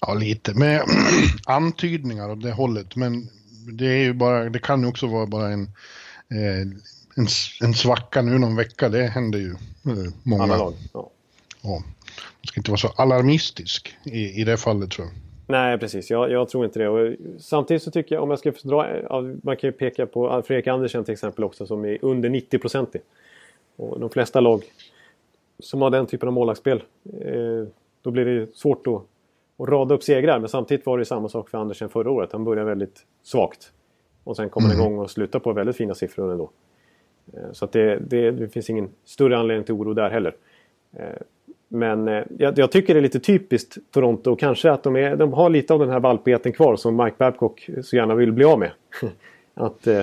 [0.00, 0.82] Ja, lite med
[1.46, 2.96] antydningar åt det hållet.
[2.96, 3.28] Men
[3.72, 5.68] det är ju bara, det kan ju också vara bara en,
[6.28, 7.26] en,
[7.62, 8.88] en svacka nu någon vecka.
[8.88, 9.54] Det händer ju
[10.22, 10.42] många.
[10.42, 10.74] Alla lag.
[10.92, 11.10] Ja.
[11.62, 11.70] Ja.
[11.70, 15.14] Man ska inte vara så alarmistisk i, i det fallet tror jag.
[15.46, 16.10] Nej, precis.
[16.10, 16.88] Jag, jag tror inte det.
[16.88, 18.86] Och samtidigt så tycker jag, om jag ska dra...
[19.42, 23.02] Man kan ju peka på Fredrik Andersen till exempel också som är under 90 procentig.
[23.76, 24.62] Och de flesta lag
[25.58, 26.82] som har den typen av målvaktsspel,
[27.20, 27.66] eh,
[28.02, 29.02] då blir det svårt att,
[29.58, 30.38] att rada upp segrar.
[30.38, 32.32] Men samtidigt var det samma sak för Andersen förra året.
[32.32, 33.72] Han började väldigt svagt.
[34.24, 36.50] Och sen kom han igång och slutade på väldigt fina siffror ändå.
[37.32, 40.36] Eh, så att det, det, det finns ingen större anledning till oro där heller.
[40.92, 41.22] Eh,
[41.74, 44.32] men eh, jag, jag tycker det är lite typiskt Toronto.
[44.32, 47.16] och Kanske att de, är, de har lite av den här valpigheten kvar som Mike
[47.18, 48.70] Babcock så gärna vill bli av med.
[49.54, 49.98] att, eh,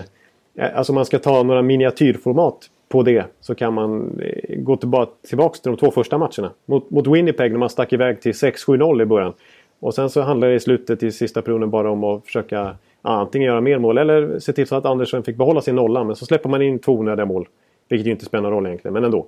[0.56, 5.12] eh alltså man ska ta några miniatyrformat på det så kan man eh, gå tillbaka,
[5.28, 6.52] tillbaka till de två första matcherna.
[6.66, 9.34] Mot, mot Winnipeg när man stack iväg till 6-7-0 i början.
[9.80, 13.48] Och sen så handlar det i slutet i sista perioden bara om att försöka antingen
[13.48, 16.04] göra mer mål eller se till så att Andersson fick behålla sin nolla.
[16.04, 17.48] Men så släpper man in två onödiga mål.
[17.90, 19.28] Vilket ju inte spelar någon roll egentligen, men ändå.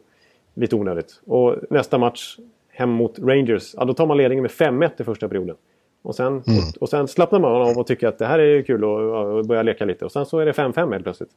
[0.53, 1.21] Lite onödigt.
[1.25, 2.37] Och nästa match
[2.69, 3.73] hem mot Rangers.
[3.77, 5.55] Ja, då tar man ledningen med 5-1 i första perioden.
[6.01, 8.83] Och sen, och, och sen slappnar man av och tycker att det här är kul
[8.83, 10.05] och, och börjar leka lite.
[10.05, 11.31] Och sen så är det 5-5 helt plötsligt.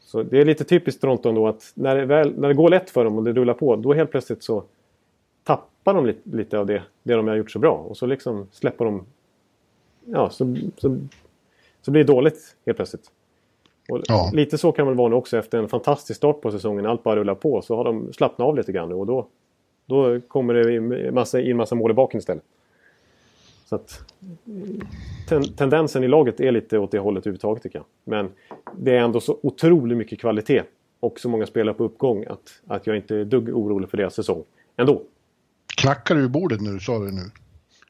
[0.00, 2.90] Så det är lite typiskt Toronto ändå att när det, väl, när det går lätt
[2.90, 4.64] för dem och det rullar på, då helt plötsligt så
[5.44, 7.72] tapp, släppa dem lite, lite av det, det de har gjort så bra.
[7.72, 9.06] Och så liksom släppa dem...
[10.04, 10.98] Ja, så, så,
[11.82, 13.10] så blir det dåligt helt plötsligt.
[13.86, 14.30] Ja.
[14.32, 16.86] Lite så kan det vara nu också efter en fantastisk start på säsongen.
[16.86, 17.62] Allt bara rullar på.
[17.62, 19.26] Så har de slappnat av lite grann nu och då,
[19.86, 22.44] då kommer det in massa, in massa mål i baken istället.
[23.66, 24.04] Så att,
[25.28, 27.86] ten, tendensen i laget är lite åt det hållet överhuvudtaget tycker jag.
[28.04, 28.30] Men
[28.76, 30.62] det är ändå så otroligt mycket kvalitet
[31.00, 34.14] och så många spelare på uppgång att, att jag inte är dugg orolig för deras
[34.14, 34.44] säsong.
[34.76, 35.02] Ändå.
[35.76, 37.20] Knackar du i bordet nu, sa du nu?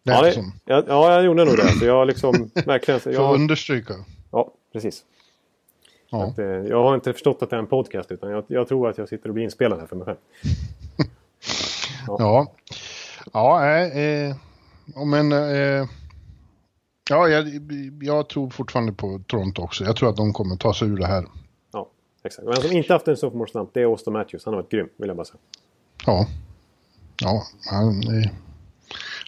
[0.02, 1.68] Det Ja, det, som, ja, ja, jag gjorde nog det.
[1.68, 3.00] Så jag liksom verkligen...
[3.00, 3.94] så för att Jag, understryka.
[4.30, 5.04] ja, precis.
[6.10, 6.24] Ja.
[6.24, 8.88] Att, eh, jag har inte förstått att det är en podcast utan jag, jag tror
[8.88, 10.18] att jag sitter och blir inspelad här för mig själv.
[12.06, 12.46] Ja,
[13.32, 14.36] ja nej, eh,
[14.94, 15.88] ja, men eh,
[17.10, 17.48] ja, jag,
[18.02, 19.84] jag tror fortfarande på Toronto också.
[19.84, 21.26] Jag tror att de kommer ta sig ur det här.
[21.72, 21.88] Ja,
[22.24, 22.48] exakt.
[22.48, 24.44] Och en som inte haft en sophomore slump det är Austin Matthews.
[24.44, 25.38] Han har varit grym, vill jag bara säga.
[26.06, 26.26] Ja,
[27.20, 28.30] ja han, eh,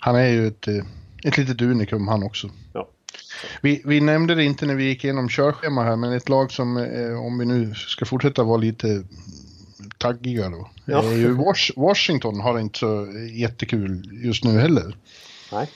[0.00, 0.84] han är ju ett, eh,
[1.24, 2.50] ett litet unikum han också.
[2.72, 2.88] Ja.
[3.62, 6.76] Vi, vi nämnde det inte när vi gick igenom körschema här, men ett lag som,
[6.76, 9.02] eh, om vi nu ska fortsätta vara lite
[9.98, 11.02] taggiga då, Ja.
[11.02, 14.96] är ju Wash, Washington har inte så jättekul just nu heller.
[15.52, 15.68] Nej.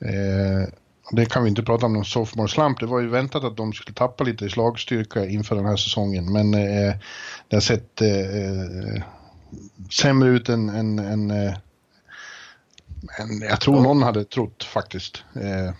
[0.00, 0.68] Eh,
[1.12, 2.80] det kan vi inte prata om någon sophomore slump.
[2.80, 6.32] Det var ju väntat att de skulle tappa lite i slagstyrka inför den här säsongen.
[6.32, 6.94] Men eh,
[7.48, 9.02] det har sett eh,
[9.90, 11.54] sämre ut än, än, än, än
[13.40, 15.24] jag tror någon hade trott faktiskt.
[15.34, 15.74] Eh,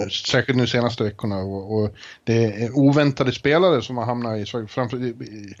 [0.00, 0.08] Ja.
[0.10, 1.38] Säkert nu senaste veckorna.
[1.38, 1.90] Och, och
[2.24, 4.44] det är oväntade spelare som har hamnat i...
[4.68, 5.54] Framför, i-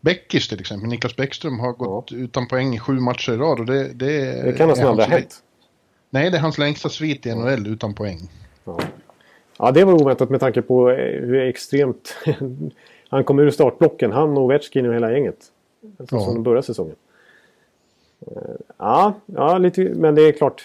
[0.00, 3.60] Bäckis till exempel, Niklas Bäckström har gått utan poäng i sju matcher i rad.
[3.60, 5.42] Och det, det, Det kan nästan aldrig ha hänt.
[6.10, 8.18] Nej, det är hans längsta svit i NHL utan poäng.
[8.64, 8.78] Ja.
[9.58, 12.16] ja, det var oväntat med tanke på eh, hur extremt...
[13.08, 14.12] han kom ur startblocken.
[14.12, 15.38] Han och Ovechkin och hela gänget.
[15.98, 16.20] Så Ja.
[16.20, 16.96] Som de började säsongen.
[18.26, 18.32] Eh,
[18.78, 20.62] Ja, ja lite, men det är klart.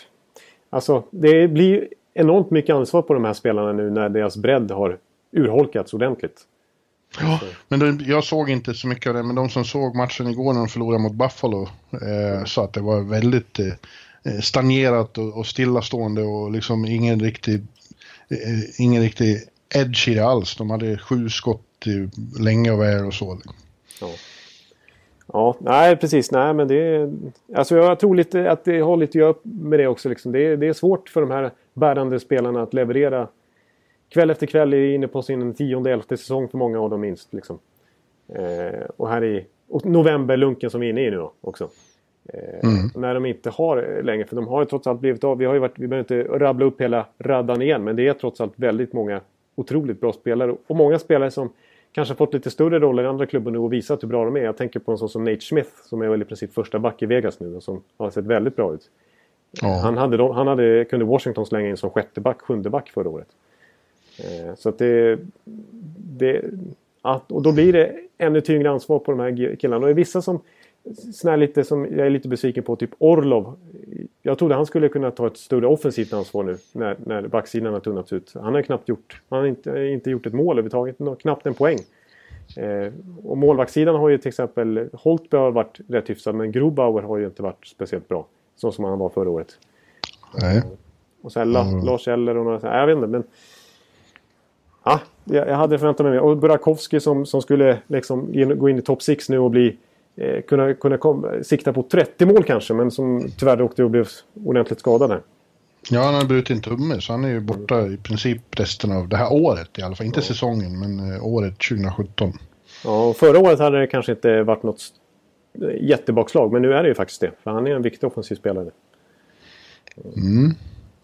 [0.70, 1.88] Alltså, det blir
[2.20, 4.98] enormt mycket ansvar på de här spelarna nu när deras bredd har
[5.32, 6.42] urholkats ordentligt.
[7.20, 10.28] Ja, men då, jag såg inte så mycket av det, men de som såg matchen
[10.28, 15.38] igår när de förlorade mot Buffalo eh, sa att det var väldigt eh, stagnerat och,
[15.38, 17.56] och stillastående och liksom ingen riktig,
[18.30, 19.38] eh, ingen riktig
[19.76, 20.56] edge i det alls.
[20.56, 21.86] De hade sju skott
[22.40, 23.40] länge och väl och så.
[24.02, 24.10] Ja.
[25.34, 26.32] Ja, nej precis.
[26.32, 27.14] Nej, men det är,
[27.56, 30.10] alltså jag tror lite att det har lite att göra med det också.
[30.10, 30.32] Liksom.
[30.32, 33.28] Det, det är svårt för de här bärande spelarna att leverera
[34.10, 34.74] kväll efter kväll.
[34.74, 37.34] Är inne på sin tionde, elfte säsong för många av dem minst.
[37.34, 37.60] Liksom.
[38.28, 41.70] Eh, och här i och novemberlunken som vi är inne i nu också.
[42.34, 45.38] Eh, När de inte har längre, för de har ju trots allt blivit av.
[45.38, 48.14] Vi, har ju varit, vi behöver inte rabbla upp hela raddan igen, men det är
[48.14, 49.22] trots allt väldigt många
[49.56, 50.56] otroligt bra spelare.
[50.68, 51.50] Och många spelare som
[51.92, 54.42] kanske fått lite större roller i andra klubbar nu och visat hur bra de är.
[54.44, 57.02] Jag tänker på en sån som Nate Smith som är väl i princip första back
[57.02, 58.90] i Vegas nu och som har sett väldigt bra ut.
[59.52, 59.80] Ja.
[59.84, 63.28] Han, hade, han hade, kunde Washington slänga in som sjätte back, sjunde back förra året.
[64.20, 65.20] Eh, så att det...
[65.98, 66.42] det
[67.02, 69.80] att, och då blir det ännu tyngre ansvar på de här killarna.
[69.80, 70.42] Och det är vissa som...
[71.14, 73.56] Såna lite som jag är lite besviken på, typ Orlov.
[74.22, 77.80] Jag trodde han skulle kunna ta ett större offensivt ansvar nu när, när backsidan har
[77.80, 78.32] tunnats ut.
[78.34, 81.54] Han har ju knappt gjort, han har inte, inte gjort ett mål överhuvudtaget, knappt en
[81.54, 81.78] poäng.
[82.58, 82.94] Eh,
[83.24, 87.26] och målvaktssidan har ju till exempel Holtby har varit rätt hyfsad men Grobauer har ju
[87.26, 88.28] inte varit speciellt bra.
[88.62, 89.58] Så som han var förra året.
[90.42, 90.62] Nej.
[91.22, 93.24] Och sen La, Lars Eller och några Jag vet inte men...
[94.84, 96.20] Ja, jag, hade förväntat mig mer.
[96.20, 99.78] Och Burakovsky som, som skulle liksom gå in i topp 6 nu och bli...
[100.16, 104.08] Eh, kunna kunna kom, sikta på 30 mål kanske men som tyvärr åkte och blev
[104.46, 105.22] ordentligt skadad här.
[105.90, 109.08] Ja, han har brutit en tumme så han är ju borta i princip resten av
[109.08, 110.06] det här året i alla fall.
[110.06, 112.34] Inte säsongen, men eh, året 2017.
[112.84, 114.99] Ja, och förra året hade det kanske inte varit något eh,
[115.82, 117.32] jättebakslag men nu är det ju faktiskt det.
[117.44, 118.72] För han är en viktig offensiv spelare.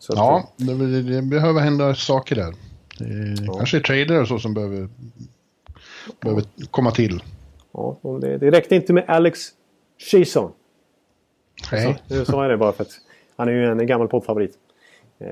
[0.09, 2.53] Att, Ja, det, det behöver hända saker där.
[2.99, 4.89] Det Kanske är trader och så som behöver,
[6.19, 7.23] behöver komma till.
[7.73, 9.39] ja, det, det räckte inte med Alex
[9.97, 10.51] Chison.
[11.71, 12.03] Nej.
[12.07, 12.91] Nu sa jag det bara för att
[13.35, 14.57] han är ju en gammal poddfavorit.
[15.19, 15.27] Eh,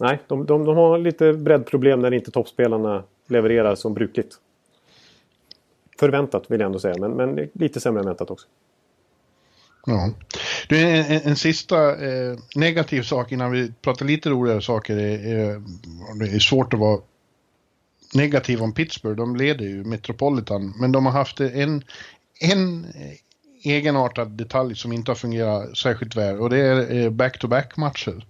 [0.00, 4.36] nej, de, de, de har lite breddproblem när inte toppspelarna levererar som brukligt.
[6.00, 8.46] Förväntat vill jag ändå säga, men, men lite sämre än väntat också.
[9.86, 10.10] Ja.
[10.68, 14.96] Du, en, en, sista eh, negativ sak innan vi pratar lite roligare saker.
[14.96, 15.62] Är,
[16.18, 17.00] det är svårt att vara
[18.14, 19.16] negativ om Pittsburgh.
[19.16, 20.74] De leder ju Metropolitan.
[20.80, 21.84] Men de har haft en,
[22.40, 22.86] en
[23.62, 26.40] egenartad detalj som inte har fungerat särskilt väl.
[26.40, 28.26] Och det är eh, back-to-back-matcher.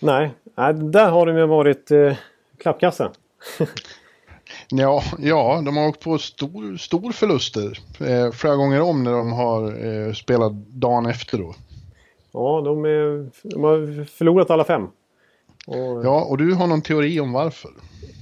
[0.00, 2.16] Nej, nej, där har de ju varit eh,
[2.58, 3.12] klappkassa.
[4.68, 9.32] Ja, ja, de har åkt på stor, stor förluster eh, flera gånger om när de
[9.32, 11.54] har eh, spelat dagen efter då.
[12.32, 14.88] Ja, de, är, de har förlorat alla fem.
[15.66, 17.70] Och, ja, och du har någon teori om varför?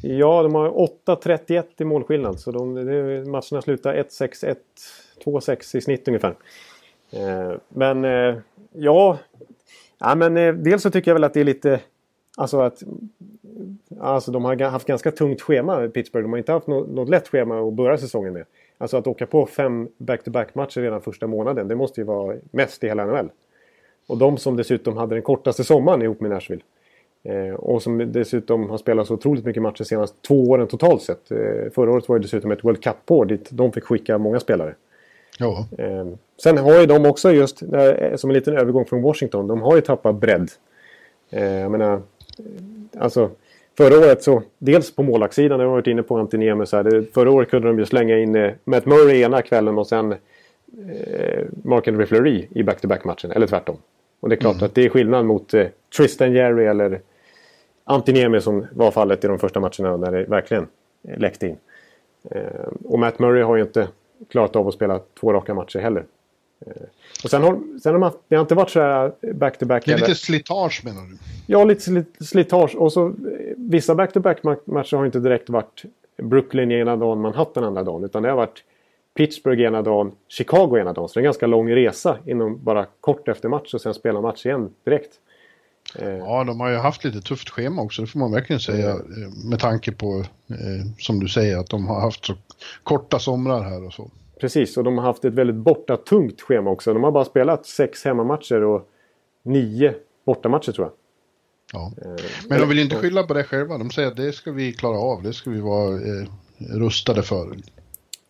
[0.03, 2.41] Ja, de har 8-31 i målskillnad.
[2.41, 4.57] Så de, de, matcherna slutar 1-6,
[5.25, 6.35] 1-2-6 i snitt ungefär.
[7.11, 8.37] Eh, men eh,
[8.73, 9.18] ja,
[9.99, 11.81] ja men, eh, dels så tycker jag väl att det är lite...
[12.37, 12.83] Alltså att...
[14.00, 16.24] Alltså de har haft ganska tungt schema Pittsburgh.
[16.24, 18.44] De har inte haft något, något lätt schema att börja säsongen med.
[18.78, 21.68] Alltså att åka på fem back-to-back matcher redan första månaden.
[21.68, 23.30] Det måste ju vara mest i hela NHL.
[24.07, 26.62] Och de som dessutom hade den kortaste sommaren ihop med Nashville.
[27.22, 31.03] Eh, och som dessutom har spelat så otroligt mycket matcher de senaste två åren totalt
[31.03, 31.30] sett.
[31.30, 34.74] Eh, förra året var det dessutom ett World Cup-år dit de fick skicka många spelare.
[35.38, 35.66] Ja.
[35.78, 36.07] Eh,
[36.42, 39.76] sen har ju de också just, eh, som en liten övergång från Washington, de har
[39.76, 40.50] ju tappat bredd.
[41.30, 42.03] Eh, jag menar,
[42.98, 43.30] alltså
[43.77, 47.31] förra året så, dels på målvaktssidan, det har varit inne på Antiniemi så här, Förra
[47.31, 51.89] året kunde de ju slänga in eh, Matt Murray ena kvällen och sen eh, Mark
[51.89, 53.77] André Fleury i back-to-back-matchen, eller tvärtom.
[54.20, 54.64] Och det är klart mm.
[54.64, 55.66] att det är skillnad mot eh,
[55.97, 57.01] Tristan Jerry eller
[57.85, 60.66] Antiniemi som var fallet i de första matcherna när det verkligen
[61.03, 61.57] läckte in.
[62.31, 62.43] Eh,
[62.85, 63.89] och Matt Murray har ju inte
[64.31, 66.05] klarat av att spela två raka matcher heller.
[66.66, 66.72] Eh,
[67.24, 69.84] och sen har, sen har man, det har inte varit så här back-to-back.
[69.84, 71.18] det är lite slitage menar du?
[71.46, 72.74] Ja, lite slitage.
[72.74, 73.14] Och så
[73.56, 75.82] vissa back-to-back matcher har inte direkt varit
[76.22, 78.04] Brooklyn ena dagen, Manhattan andra dagen.
[78.04, 78.64] Utan det har varit
[79.14, 81.08] Pittsburgh ena dagen, Chicago ena dagen.
[81.08, 84.20] Så det är en ganska lång resa inom bara kort efter match och sen spela
[84.20, 85.12] match igen direkt.
[85.98, 88.90] Eh, ja, de har ju haft lite tufft schema också, det får man verkligen säga.
[88.90, 92.34] Eh, med tanke på, eh, som du säger, att de har haft så
[92.82, 94.10] korta somrar här och så.
[94.43, 96.95] Precis, och de har haft ett väldigt bortatungt schema också.
[96.95, 98.88] De har bara spelat sex hemmamatcher och
[99.43, 99.95] nio
[100.26, 100.93] bortamatcher tror jag.
[101.72, 101.93] Ja.
[102.49, 103.78] Men de vill inte skylla på det själva.
[103.78, 106.26] De säger att det ska vi klara av, det ska vi vara eh,
[106.59, 107.57] rustade för.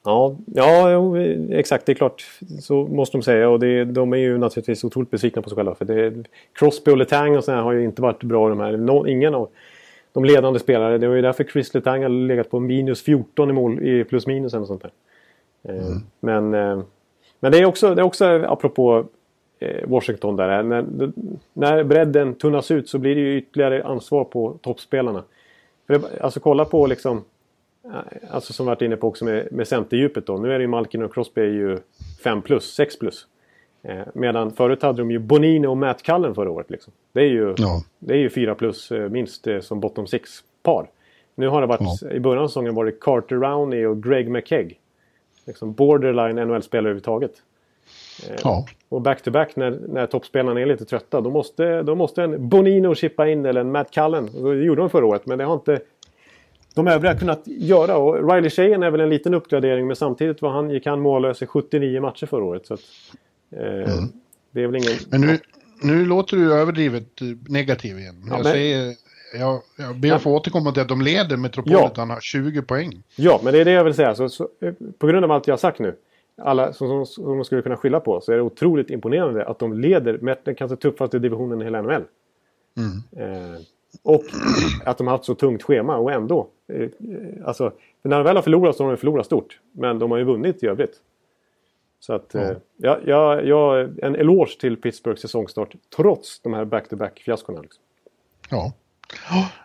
[0.05, 1.19] Ja, ja
[1.51, 1.87] exakt.
[1.87, 2.25] Det är klart.
[2.61, 3.49] Så måste de säga.
[3.49, 5.75] Och det, de är ju naturligtvis otroligt besvikna på sig själva.
[5.75, 8.77] För det, Crosby och Letang och har ju inte varit bra de här.
[8.77, 9.49] No, ingen av
[10.13, 10.99] de ledande spelare.
[10.99, 14.27] Det var ju därför Chris Letang har legat på minus 14 i mål i plus
[14.27, 14.91] minus eller sånt där.
[15.69, 15.99] Eh, mm.
[16.21, 16.85] Men, eh,
[17.41, 19.05] men det är också, det är också apropå
[19.59, 20.63] eh, Washington där.
[20.63, 20.85] När,
[21.53, 25.25] när bredden tunnas ut så blir det ju ytterligare ansvar på toppspelarna.
[25.87, 27.25] För det, alltså kolla på liksom
[28.31, 30.37] Alltså som varit inne på också med, med centerdjupet då.
[30.37, 31.79] Nu är det ju Malkin och Crosby är ju
[32.25, 33.27] 5 plus, 6 plus.
[33.83, 36.71] Eh, medan förut hade de ju Bonino och Matt Cullen förra året.
[36.71, 36.93] Liksom.
[37.13, 37.83] Det är ju, ja.
[37.99, 40.91] det är ju 4 plus eh, minst eh, som bottom 6-par.
[41.35, 42.11] Nu har det varit, ja.
[42.11, 44.79] i början av säsongen var det Carter Rowney och Greg McKegg.
[45.45, 47.33] Liksom borderline NHL-spelare överhuvudtaget.
[48.29, 48.67] Eh, ja.
[48.89, 53.29] Och back-to-back när, när toppspelarna är lite trötta då måste, då måste en Bonino chippa
[53.29, 54.31] in eller en Matt Cullen.
[54.33, 55.81] Det gjorde de förra året men det har inte
[56.75, 57.97] de övriga kunnat göra.
[57.97, 61.43] Och Riley Sheehan är väl en liten uppgradering men samtidigt var han, gick han mållös
[61.43, 62.67] i 79 matcher förra året.
[62.67, 62.81] Så att,
[63.57, 64.13] eh, mm.
[64.51, 64.99] Det är väl ingen...
[65.11, 65.39] Men nu,
[65.83, 68.25] nu låter du överdrivet negativ igen.
[68.27, 68.53] Ja, jag, men...
[68.53, 68.95] säger,
[69.33, 72.15] jag, jag ber att få återkomma till att de leder Metropolitan ja.
[72.15, 73.03] har 20 poäng.
[73.17, 74.15] Ja, men det är det jag vill säga.
[74.15, 74.49] Så, så,
[74.99, 75.97] på grund av allt jag har sagt nu.
[76.43, 79.59] Alla som, som, som man skulle kunna skylla på så är det otroligt imponerande att
[79.59, 82.05] de leder med den kanske tuffaste divisionen i hela NHL.
[82.77, 83.33] Mm.
[83.33, 83.61] Eh,
[84.03, 84.25] och
[84.85, 86.49] att de har haft så tungt schema och ändå.
[86.69, 86.89] Eh,
[87.45, 87.73] alltså,
[88.03, 89.61] när de väl har förlorat så har de förlorat stort.
[89.73, 91.01] Men de har ju vunnit i övrigt.
[92.01, 92.57] Så att, mm.
[92.77, 97.63] ja, ja, ja, en eloge till Pittsburghs säsongstart trots de här back-to-back-fiaskorna.
[97.63, 97.83] Liksom.
[98.51, 98.73] Ja.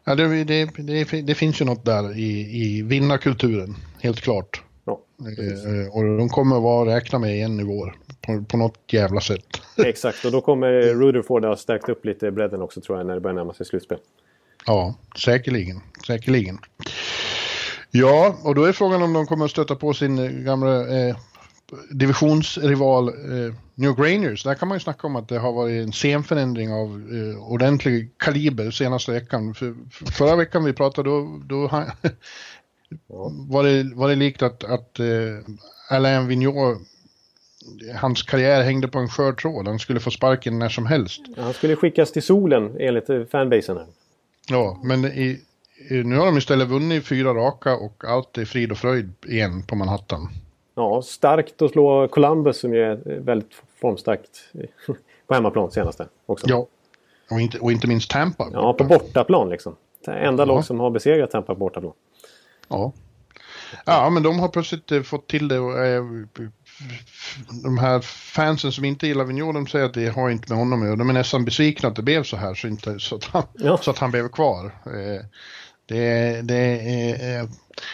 [0.03, 4.61] Ja, det, det, det, det, finns ju något där i, i vinnarkulturen, helt klart.
[4.85, 8.93] Ja, eh, och de kommer att vara räkna med igen i vår, på, på något
[8.93, 9.45] jävla sätt.
[9.85, 13.21] Exakt, och då kommer Rutherford ha stärkt upp lite bredden också tror jag när det
[13.21, 13.97] börjar närma sig slutspel.
[14.65, 15.81] Ja, säkerligen.
[16.07, 16.59] Säkerligen.
[17.91, 21.15] Ja, och då är frågan om de kommer att stöta på sin gamla eh,
[21.89, 24.43] divisionsrival eh, New Grainers.
[24.43, 28.17] Där kan man ju snacka om att det har varit en scenförändring av eh, ordentlig
[28.17, 29.53] kaliber senaste veckan.
[29.53, 31.85] För, för förra veckan vi pratade då, då han,
[33.49, 35.05] var, det, var det likt att, att eh,
[35.89, 36.81] Alain Vigneault
[37.95, 39.67] hans karriär hängde på en skör tråd.
[39.67, 41.21] Han skulle få sparken när som helst.
[41.37, 43.77] han skulle skickas till solen enligt fanbasen.
[43.77, 43.85] Här.
[44.49, 45.41] Ja, men i,
[45.89, 49.75] nu har de istället vunnit fyra raka och allt är frid och fröjd igen på
[49.75, 50.29] Manhattan.
[50.77, 54.53] Ja, starkt att slå Columbus som är väldigt formstarkt
[55.27, 56.47] på hemmaplan senaste också.
[56.49, 56.67] Ja,
[57.31, 58.49] och inte, och inte minst Tampa.
[58.53, 59.75] Ja, på bortaplan liksom.
[60.05, 60.45] Det enda ja.
[60.45, 61.93] lag som har besegrat Tampa på bortaplan.
[62.67, 62.91] Ja.
[63.85, 66.03] Ja, men de har plötsligt eh, fått till det och eh,
[67.63, 70.81] de här fansen som inte gillar Vigneault, de säger att det har inte med honom
[70.81, 70.95] att göra.
[70.95, 73.77] De är nästan besvikna att det blev så här så, inte, så, att, han, ja.
[73.77, 74.65] så att han blev kvar.
[74.85, 75.25] Eh,
[75.87, 77.47] det, det, är,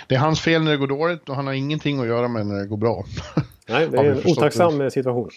[0.07, 2.47] det är hans fel när det går dåligt och han har ingenting att göra med
[2.47, 3.05] när det går bra.
[3.69, 4.91] Nej, det är en otacksam det.
[4.91, 5.29] situation.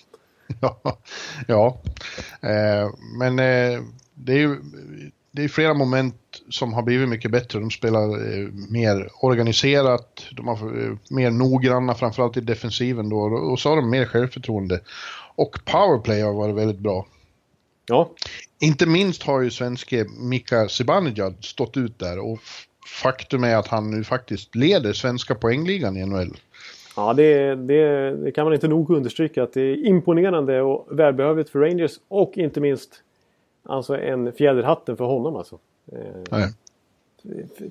[0.60, 0.98] ja,
[1.46, 1.78] ja.
[2.40, 3.80] Eh, men eh,
[4.14, 4.56] det är ju
[5.36, 6.16] det är flera moment
[6.50, 7.60] som har blivit mycket bättre.
[7.60, 13.60] De spelar eh, mer organiserat, de har eh, mer noggranna, framförallt i defensiven då, och
[13.60, 14.80] så har de mer självförtroende.
[15.34, 17.06] Och powerplay har varit väldigt bra.
[17.88, 18.10] Ja.
[18.58, 22.38] Inte minst har ju svenske Mika Zibanejad stått ut där och
[23.02, 26.36] faktum är att han nu faktiskt leder svenska poängligan i NHL.
[26.96, 31.50] Ja, det, det, det, kan man inte nog understryka att det är imponerande och välbehövligt
[31.50, 33.02] för Rangers och inte minst
[33.62, 35.58] alltså en fjäder hatten för honom alltså.
[35.92, 35.98] Eh,
[36.30, 36.48] Nej.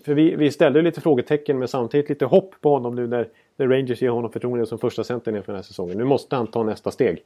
[0.04, 3.68] För vi, vi ställde lite frågetecken men samtidigt lite hopp på honom nu när, när
[3.68, 5.98] Rangers ger honom förtroende som första center inför den här säsongen.
[5.98, 7.24] Nu måste han ta nästa steg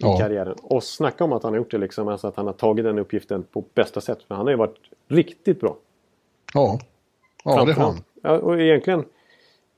[0.00, 0.18] i ja.
[0.18, 0.56] karriären.
[0.62, 2.08] Och snacka om att han har gjort det liksom.
[2.08, 4.22] Alltså att han har tagit den uppgiften på bästa sätt.
[4.28, 4.78] För han har ju varit
[5.08, 5.76] riktigt bra.
[6.54, 6.78] Ja,
[7.44, 8.02] ja det har han.
[8.22, 9.00] Ja, och egentligen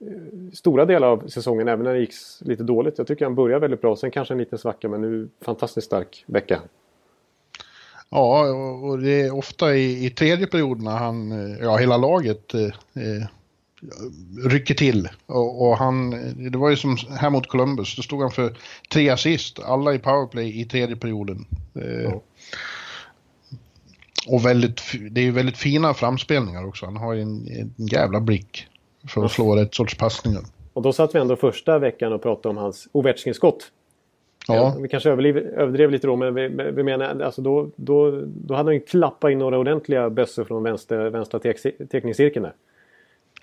[0.01, 0.07] eh,
[0.53, 2.99] stora delar av säsongen, även när det gick lite dåligt.
[2.99, 3.97] Jag tycker han börjar väldigt bra.
[3.97, 6.61] Sen kanske en liten svacka, men nu fantastiskt stark vecka.
[8.09, 8.49] Ja,
[8.83, 13.29] och det är ofta i, i tredje perioden när han, ja hela laget eh, eh,
[14.45, 15.09] rycker till.
[15.27, 16.11] Och, och, han,
[16.51, 18.57] det var ju som här mot Columbus, då stod han för
[18.93, 21.47] tre assist, alla i powerplay i tredje perioden.
[21.75, 22.21] Eh, ja.
[24.27, 24.81] Och väldigt,
[25.11, 26.87] det är ju väldigt fina framspelningar också.
[26.87, 28.67] Han har ju en, en jävla blick
[29.09, 30.43] för att slå rätt sorts passningar.
[30.73, 33.71] Och då satt vi ändå första veckan och pratade om hans Ovechkin-skott.
[34.49, 34.77] Ja.
[34.81, 38.75] Vi kanske överdrev lite då, men vi, vi menar alltså då, då, då hade han
[38.75, 41.57] ju klappat in några ordentliga bössor från vänster, vänstra tek,
[41.91, 42.55] teckningscirkeln där.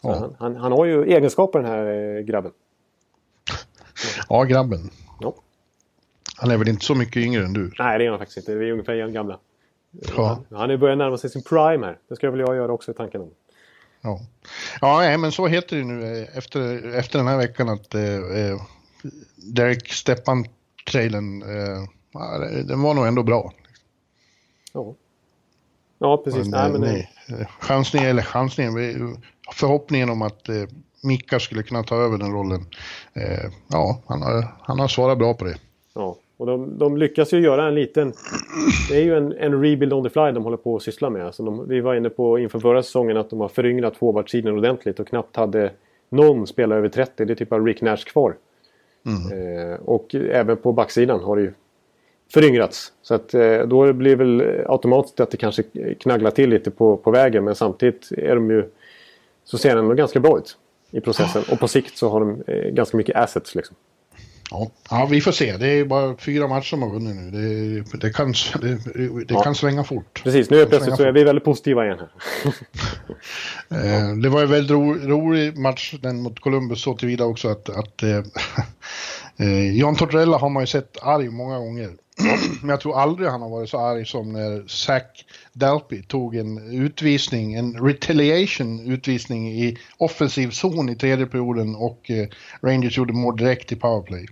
[0.01, 0.19] Ja.
[0.19, 1.85] Han, han, han, har ju egenskaper den här
[2.17, 2.51] eh, grabben.
[4.29, 4.89] Ja, grabben.
[5.19, 5.35] Ja.
[6.35, 7.71] Han är väl inte så mycket yngre än du?
[7.79, 8.55] Nej, det är han faktiskt inte.
[8.55, 9.39] Vi är ungefär gamla.
[10.17, 10.43] Ja.
[10.49, 11.97] Han, han är börjat närma sig sin prime här.
[12.07, 13.31] Det ska väl jag göra också i tanken om.
[14.01, 14.19] Ja,
[14.81, 18.61] ja men så heter det nu eh, efter, efter den här veckan att eh, eh
[19.35, 20.45] Derek Stepan
[20.91, 21.87] trailern, eh,
[22.65, 23.53] den var nog ändå bra.
[24.73, 24.95] Ja.
[25.99, 26.47] Ja, precis.
[26.47, 27.47] Men, nej, men nej.
[27.59, 28.73] Chansningen, eller chansningen,
[29.53, 30.55] förhoppningen om att eh,
[31.03, 32.65] Mika skulle kunna ta över den rollen.
[33.13, 35.55] Eh, ja, han har, han har svarat bra på det.
[35.93, 38.13] Ja, och de, de lyckas ju göra en liten...
[38.89, 41.25] Det är ju en, en rebuild on the fly de håller på att syssla med.
[41.25, 44.99] Alltså de, vi var inne på inför förra säsongen att de har föryngrat forwardsidan ordentligt
[44.99, 45.71] och knappt hade
[46.09, 47.25] någon spelare över 30.
[47.25, 48.35] Det är typ bara Rick Nash kvar.
[49.05, 49.71] Mm.
[49.71, 51.53] Eh, och även på backsidan har det ju
[52.33, 52.93] föryngrats.
[53.01, 55.63] Så att eh, då blir det väl automatiskt att det kanske
[55.99, 57.43] knagglar till lite på, på vägen.
[57.43, 58.69] Men samtidigt är de ju,
[59.45, 60.57] så ser den ganska bra ut
[60.91, 61.43] i processen.
[61.51, 63.75] Och på sikt så har de eh, ganska mycket assets liksom.
[64.51, 64.71] Ja.
[64.89, 65.57] ja, vi får se.
[65.57, 67.31] Det är bara fyra matcher som har vunnit nu.
[67.31, 68.75] Det, det kan, det,
[69.25, 69.43] det ja.
[69.43, 70.21] kan svänga fort.
[70.23, 72.09] Precis, nu är plötsligt så är vi väldigt positiva igen här.
[74.09, 77.69] eh, det var en väldigt ro, rolig match den mot Columbus så tillvida också att,
[77.69, 78.23] att eh,
[79.77, 81.89] Jan Tortorella har man ju sett arg många gånger.
[82.61, 86.71] Men jag tror aldrig han har varit så arg som när Zach Dalpy tog en
[86.85, 92.27] utvisning, en retaliation utvisning i offensiv zon i tredje perioden och eh,
[92.61, 94.25] Rangers gjorde mål direkt i powerplay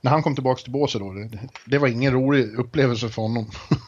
[0.00, 3.46] när han kom tillbaka till båset då, det, det var ingen rolig upplevelse för honom.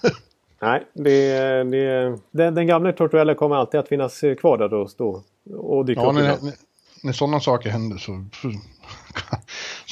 [0.61, 5.23] Nej, det, det, den, den gamla Tortuella kommer alltid att finnas kvar där och stå
[5.57, 6.15] och dyka ja, upp.
[6.15, 6.53] När, när,
[7.03, 8.25] när sådana saker händer så,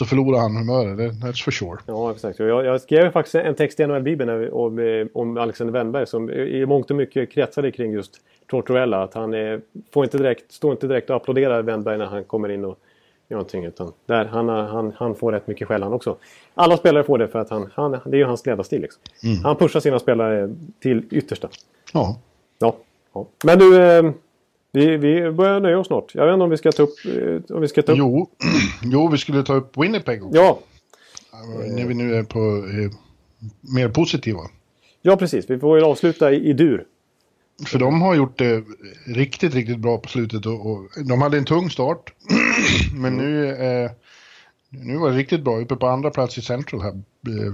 [0.03, 1.78] så förlorar han humöret, that's for sure.
[1.86, 2.38] Ja, exakt.
[2.38, 6.90] Jag, jag skrev faktiskt en text i NHL-bibeln om, om Alexander Wennberg som i mångt
[6.90, 9.03] och mycket kretsade kring just Tortorella.
[9.03, 9.61] Att han är,
[9.92, 12.78] får inte direkt, står inte direkt och applåderar Wennberg när han kommer in och
[13.32, 13.64] någonting.
[13.64, 16.16] Utan där, han, han, han får rätt mycket skäll han också.
[16.55, 18.82] Alla spelare får det för att han, han, det är ju hans ledarstil.
[18.82, 19.03] Liksom.
[19.24, 19.44] Mm.
[19.44, 21.48] Han pushar sina spelare till yttersta.
[21.92, 22.18] Ja.
[22.59, 22.76] Ja.
[23.14, 23.26] ja.
[23.44, 24.03] Men du, eh,
[24.72, 26.14] vi, vi börjar nöja oss snart.
[26.14, 26.94] Jag vet inte om vi ska ta upp...
[27.04, 27.98] Eh, om vi ska ta upp...
[27.98, 28.30] Jo.
[28.82, 30.40] jo, vi skulle ta upp Winnipeg också.
[30.40, 30.58] Ja.
[31.68, 32.90] När vi nu är på eh,
[33.60, 34.40] mer positiva.
[35.02, 35.50] Ja, precis.
[35.50, 36.86] Vi får ju avsluta i, i dur.
[37.66, 38.64] För de har gjort det
[39.06, 42.12] riktigt, riktigt bra på slutet och, och de hade en tung start.
[42.94, 43.90] Men nu, eh,
[44.68, 47.02] nu var det riktigt bra uppe på andra plats i Central här.
[47.28, 47.46] Eh,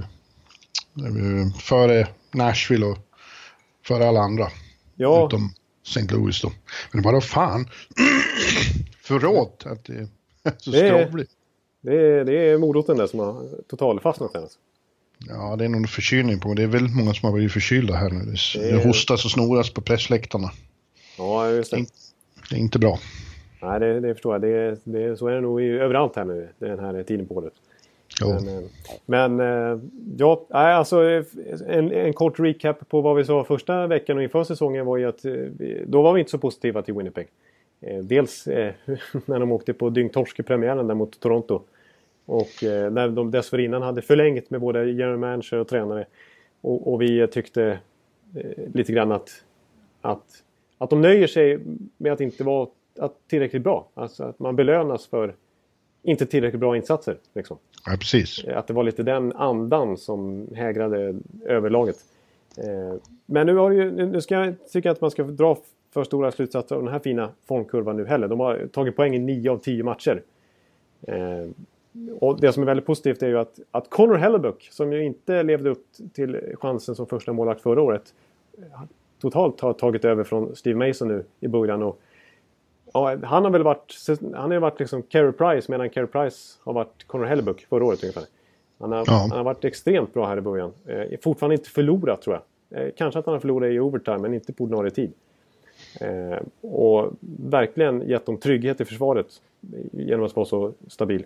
[1.06, 2.98] eh före Nashville och
[3.86, 4.48] före alla andra.
[4.96, 5.26] Ja.
[5.26, 5.52] Utom
[5.96, 6.14] St.
[6.14, 6.52] Louis då.
[6.92, 7.68] Men bara fan.
[9.02, 10.08] Förråt att det är
[10.58, 11.30] så skrovligt.
[11.80, 14.40] Det är, det är moroten där som har totalfastnat här.
[14.40, 14.58] Alltså.
[15.26, 16.54] Ja, det är nog en förkylning på.
[16.54, 18.34] Det är väldigt många som har blivit förkylda här nu.
[18.54, 20.50] Det, det hostas och snoras på pressläktarna.
[21.18, 21.86] Ja, just det.
[22.50, 22.98] Det är inte bra.
[23.62, 24.42] Nej, det, det förstår jag.
[24.42, 27.52] Det, det, så är det nog överallt här nu den här tiden på året.
[28.20, 28.64] Men, eh,
[29.06, 29.78] men eh,
[30.18, 31.22] ja, alltså
[31.66, 35.08] en, en kort recap på vad vi sa första veckan och inför säsongen var ju
[35.08, 35.32] att eh,
[35.86, 37.28] då var vi inte så positiva till Winnipeg.
[38.02, 38.46] Dels
[39.26, 41.62] när de åkte på dyngtorsk i premiären där mot Toronto.
[42.26, 46.06] Och när de dessförinnan hade förlängt med både general manager och tränare.
[46.60, 47.78] Och, och vi tyckte
[48.74, 49.44] lite grann att,
[50.00, 50.24] att,
[50.78, 51.58] att de nöjer sig
[51.96, 53.88] med att inte vara att tillräckligt bra.
[53.94, 55.34] Alltså att man belönas för
[56.02, 57.16] inte tillräckligt bra insatser.
[57.34, 57.58] Liksom.
[57.86, 58.44] Ja, precis.
[58.44, 61.96] Att det var lite den andan som hägrade överlaget.
[62.56, 65.58] Eh, men nu, har ju, nu ska jag tycka att man ska dra
[65.90, 68.28] för stora slutsatser av den här fina formkurvan nu heller.
[68.28, 70.22] De har tagit poäng i 9 av 10 matcher.
[71.02, 71.48] Eh,
[72.20, 75.42] och det som är väldigt positivt är ju att, att Connor Hellebuck, som ju inte
[75.42, 78.14] levde upp till chansen som första målvakt förra året,
[79.20, 81.82] totalt har tagit över från Steve Mason nu i början.
[81.82, 82.00] Och,
[82.92, 83.96] ja, han har väl varit,
[84.34, 88.02] han har varit liksom Carey Price medan Carey Price har varit Connor Hellebuck förra året
[88.02, 88.24] ungefär.
[88.78, 89.12] Han har, ja.
[89.12, 90.72] han har varit extremt bra här i början.
[90.86, 92.80] Eh, fortfarande inte förlorat tror jag.
[92.80, 95.12] Eh, kanske att han har förlorat i overtime men inte på ordinarie tid.
[96.00, 97.12] Eh, och
[97.50, 99.26] verkligen gett dem trygghet i försvaret
[99.92, 101.24] genom att vara så stabil.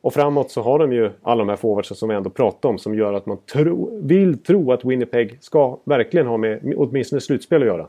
[0.00, 2.78] Och framåt så har de ju alla de här forwardsen som vi ändå pratar om
[2.78, 7.62] som gör att man tro, vill tro att Winnipeg ska verkligen ha med åtminstone slutspel
[7.62, 7.88] att göra.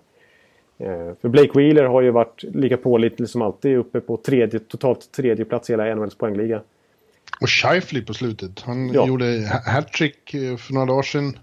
[0.77, 5.11] Eh, för Blake Wheeler har ju varit lika pålitlig som alltid uppe på tredje, totalt
[5.11, 6.61] tredje plats i hela NHLs poängliga.
[7.41, 8.61] Och Scheifly på slutet.
[8.61, 9.07] Han ja.
[9.07, 9.25] gjorde
[9.65, 11.37] hattrick eh, för några dagar sedan.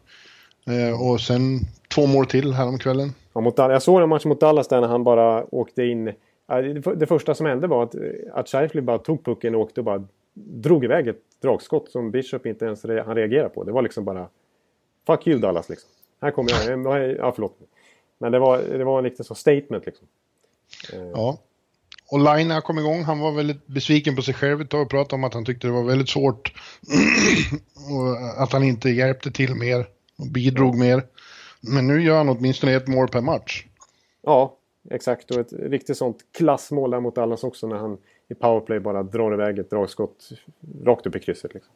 [0.66, 1.60] Eh, och sen
[1.94, 3.14] två mål till häromkvällen.
[3.32, 6.12] Ja, mot, jag såg en match mot Dallas där när han bara åkte in.
[6.96, 7.94] Det första som hände var att,
[8.32, 10.04] att Scheifly bara tog pucken och åkte och bara
[10.34, 13.64] drog iväg ett dragskott som Bishop inte ens re han reagerade på.
[13.64, 14.26] Det var liksom bara
[15.06, 15.90] Fuck you Dallas liksom.
[16.22, 17.16] Här kommer jag.
[17.18, 17.58] Ja, förlåt.
[18.20, 20.06] Men det var, det var en liten så statement liksom.
[20.92, 21.10] Eh.
[21.14, 21.38] Ja.
[22.10, 23.02] Och Laina kom igång.
[23.02, 25.66] Han var väldigt besviken på sig själv ett tag och pratade om att han tyckte
[25.66, 26.52] det var väldigt svårt.
[27.90, 29.86] och att han inte hjälpte till mer
[30.18, 31.02] och bidrog mer.
[31.60, 33.66] Men nu gör han åtminstone ett mål per match.
[34.22, 34.56] Ja,
[34.90, 35.30] exakt.
[35.30, 37.98] Och ett riktigt sånt klassmål där mot Dallas också när han
[38.28, 40.28] i powerplay bara drar iväg ett dragskott
[40.84, 41.54] rakt upp i krysset.
[41.54, 41.72] Liksom.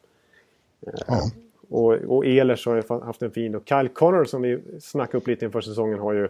[1.07, 1.29] Ja.
[1.69, 5.27] Och, och Ehlers har ju haft en fin och Kyle Connor som vi snackade upp
[5.27, 6.27] lite inför säsongen har ju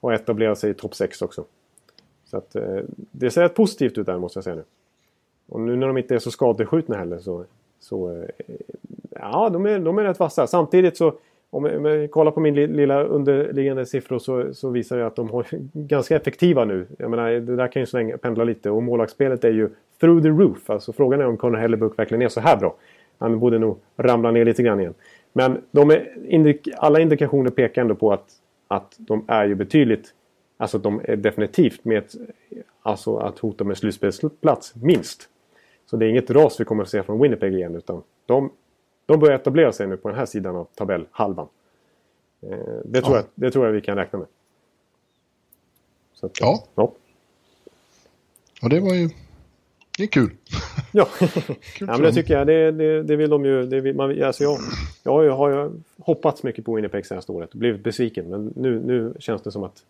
[0.00, 1.44] har etablerat sig i topp 6 också.
[2.24, 4.64] Så att, eh, det ser rätt positivt ut där måste jag säga nu.
[5.48, 7.44] Och nu när de inte är så skadeskjutna heller så...
[7.80, 8.54] så eh,
[9.10, 10.46] ja, de är, de är rätt vassa.
[10.46, 11.14] Samtidigt så
[11.50, 15.46] om jag kollar på min lilla underliggande siffror så, så visar det att de är
[15.72, 16.86] ganska effektiva nu.
[16.98, 19.68] Jag menar, det där kan ju svänga, pendla lite och målvaktsspelet är ju
[20.00, 20.70] through the roof.
[20.70, 22.74] Alltså frågan är om Connor Hellebuck verkligen är så här bra.
[23.18, 24.94] Han borde nog ramla ner lite grann igen.
[25.32, 25.62] Men
[26.28, 28.32] indik alla indikationer pekar ändå på att,
[28.68, 30.14] att de är ju betydligt...
[30.60, 32.14] Alltså de är definitivt med ett,
[32.82, 35.28] alltså att hota med slutspelsplats, minst.
[35.86, 38.50] Så det är inget ras vi kommer att se från Winnipeg igen utan de
[39.08, 41.48] de börjar etablera sig nu på den här sidan av tabellhalvan.
[42.40, 43.22] Eh, det, tror ja.
[43.22, 44.28] jag, det tror jag vi kan räkna med.
[46.22, 46.64] Att, ja.
[46.74, 46.92] ja.
[48.62, 49.10] Och det var ju...
[49.98, 50.30] Det är kul.
[50.92, 52.46] Ja, kul ja men det tycker jag.
[52.46, 53.66] Det, det, det vill de ju...
[53.66, 54.58] Det vill, man, alltså jag,
[55.02, 58.30] jag har ju, har ju hoppats mycket på Winnipeg senaste året blivit besviken.
[58.30, 59.82] Men nu, nu känns det som att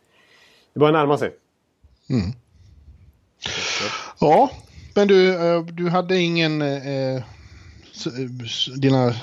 [0.72, 1.30] det börjar närma sig.
[2.10, 2.30] Mm.
[4.20, 4.50] Ja,
[4.94, 7.22] men du, eh, du hade ingen eh,
[8.76, 9.14] dina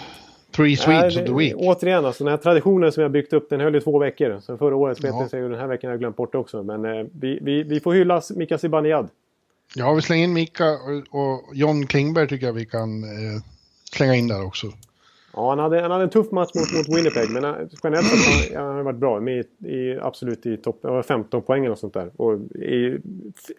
[0.51, 1.53] three sweeps of the week?
[1.57, 4.39] Återigen, alltså, den här traditionen som jag byggt upp den höll i två veckor.
[4.41, 5.29] Så förra året slet ja.
[5.29, 6.63] sig och den här veckan har jag glömt bort också.
[6.63, 9.09] Men eh, vi, vi, vi får hylla Mika Zibanejad.
[9.75, 13.41] Ja, vi slänger in Mika och, och John Klingberg tycker jag vi kan eh,
[13.91, 14.67] slänga in där också.
[15.33, 18.55] Ja, han hade, han hade en tuff match mot, mot Winnipeg, men eh, generellt sett
[18.55, 19.19] har han varit bra.
[19.19, 22.11] Med i, absolut i topp, 15 poäng och sånt där.
[22.15, 22.99] Och i,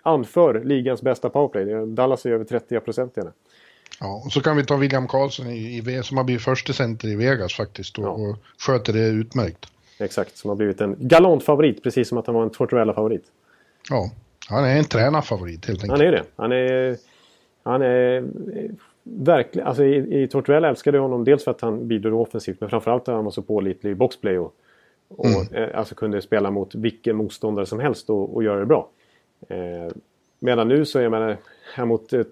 [0.02, 1.86] anför ligans bästa powerplay.
[1.86, 3.32] Dallas är över 30 procent i henne.
[4.00, 7.08] Ja, och så kan vi ta William Karlsson i, i, som har blivit första center
[7.08, 8.10] i Vegas faktiskt och, ja.
[8.10, 9.66] och sköter det utmärkt.
[9.98, 13.24] Exakt, som har blivit en galant favorit precis som att han var en Tortorella-favorit.
[13.90, 14.10] Ja,
[14.48, 15.98] han är en tränarfavorit helt enkelt.
[15.98, 16.24] Han är det.
[16.36, 16.96] Han är,
[17.62, 18.24] han är
[19.02, 22.70] verkligen, alltså i, i Tortorella älskade jag honom dels för att han bidrog offensivt men
[22.70, 24.54] framförallt att han var så pålitlig i boxplay och,
[25.08, 25.64] och mm.
[25.70, 28.88] eh, alltså kunde spela mot vilken motståndare som helst och, och göra det bra.
[29.48, 29.92] Eh,
[30.38, 31.36] medan nu så är man
[31.74, 32.22] här mot eh,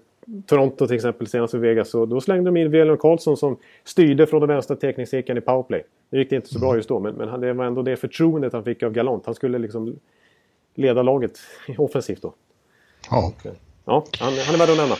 [0.45, 1.89] Toronto till exempel senast i Vegas.
[1.89, 5.83] Så då slängde de in William Karlsson som styrde från den vänstra teckningscirkeln i powerplay.
[6.09, 8.53] Nu gick det inte så bra just då men, men det var ändå det förtroendet
[8.53, 9.25] han fick av Galant.
[9.25, 9.95] Han skulle liksom
[10.75, 11.39] leda laget
[11.77, 12.33] offensivt då.
[13.09, 13.33] Ja.
[13.85, 14.95] Ja, han, han är värd att nämna.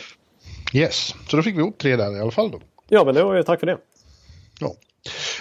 [0.74, 2.60] Yes, så då fick vi ihop tre där i alla fall då.
[2.88, 3.78] Ja, men det var ju tack för det.
[4.60, 4.74] Ja,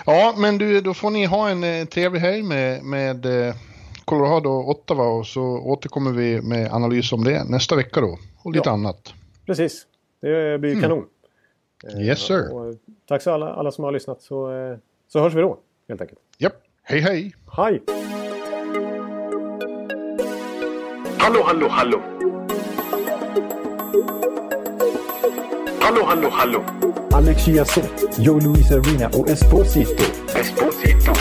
[0.06, 3.56] ja men du, då får ni ha en eh, trevlig helg med, med eh,
[4.06, 8.18] Colorado och Ottawa och så återkommer vi med analys om det nästa vecka då.
[8.44, 8.74] Och lite ja.
[8.74, 9.14] annat.
[9.46, 9.88] Precis.
[10.22, 10.82] Det blir mm.
[10.82, 11.06] kanon.
[12.00, 12.54] Yes sir.
[12.54, 12.76] Och
[13.08, 14.78] tack så alla, alla som har lyssnat så, eh,
[15.08, 16.20] så hörs vi då helt enkelt.
[16.38, 16.54] Japp.
[16.54, 16.62] Yep.
[16.84, 17.34] Hej hej.
[17.58, 17.82] Hej.
[21.26, 22.01] Hallå hallå hallå.
[25.80, 26.63] Hallå hallå hallå.
[27.13, 30.03] Alex Chiazot, Joe Luis Arena och Esposito.
[30.36, 31.11] Esposito.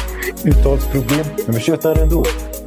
[0.45, 2.25] Uttalsproblem, men vi tjötar ändå.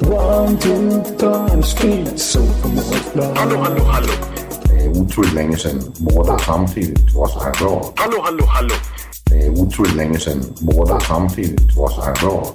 [0.00, 2.40] One, two, time, speed, so
[3.34, 4.12] Hallå, hallå, hallå.
[4.64, 7.92] Det är otroligt länge sedan båda samtidigt var så här bra.
[7.96, 8.74] Hallå, hallå, hallå.
[9.24, 12.54] Det är otroligt länge sedan båda samtidigt var så här bra.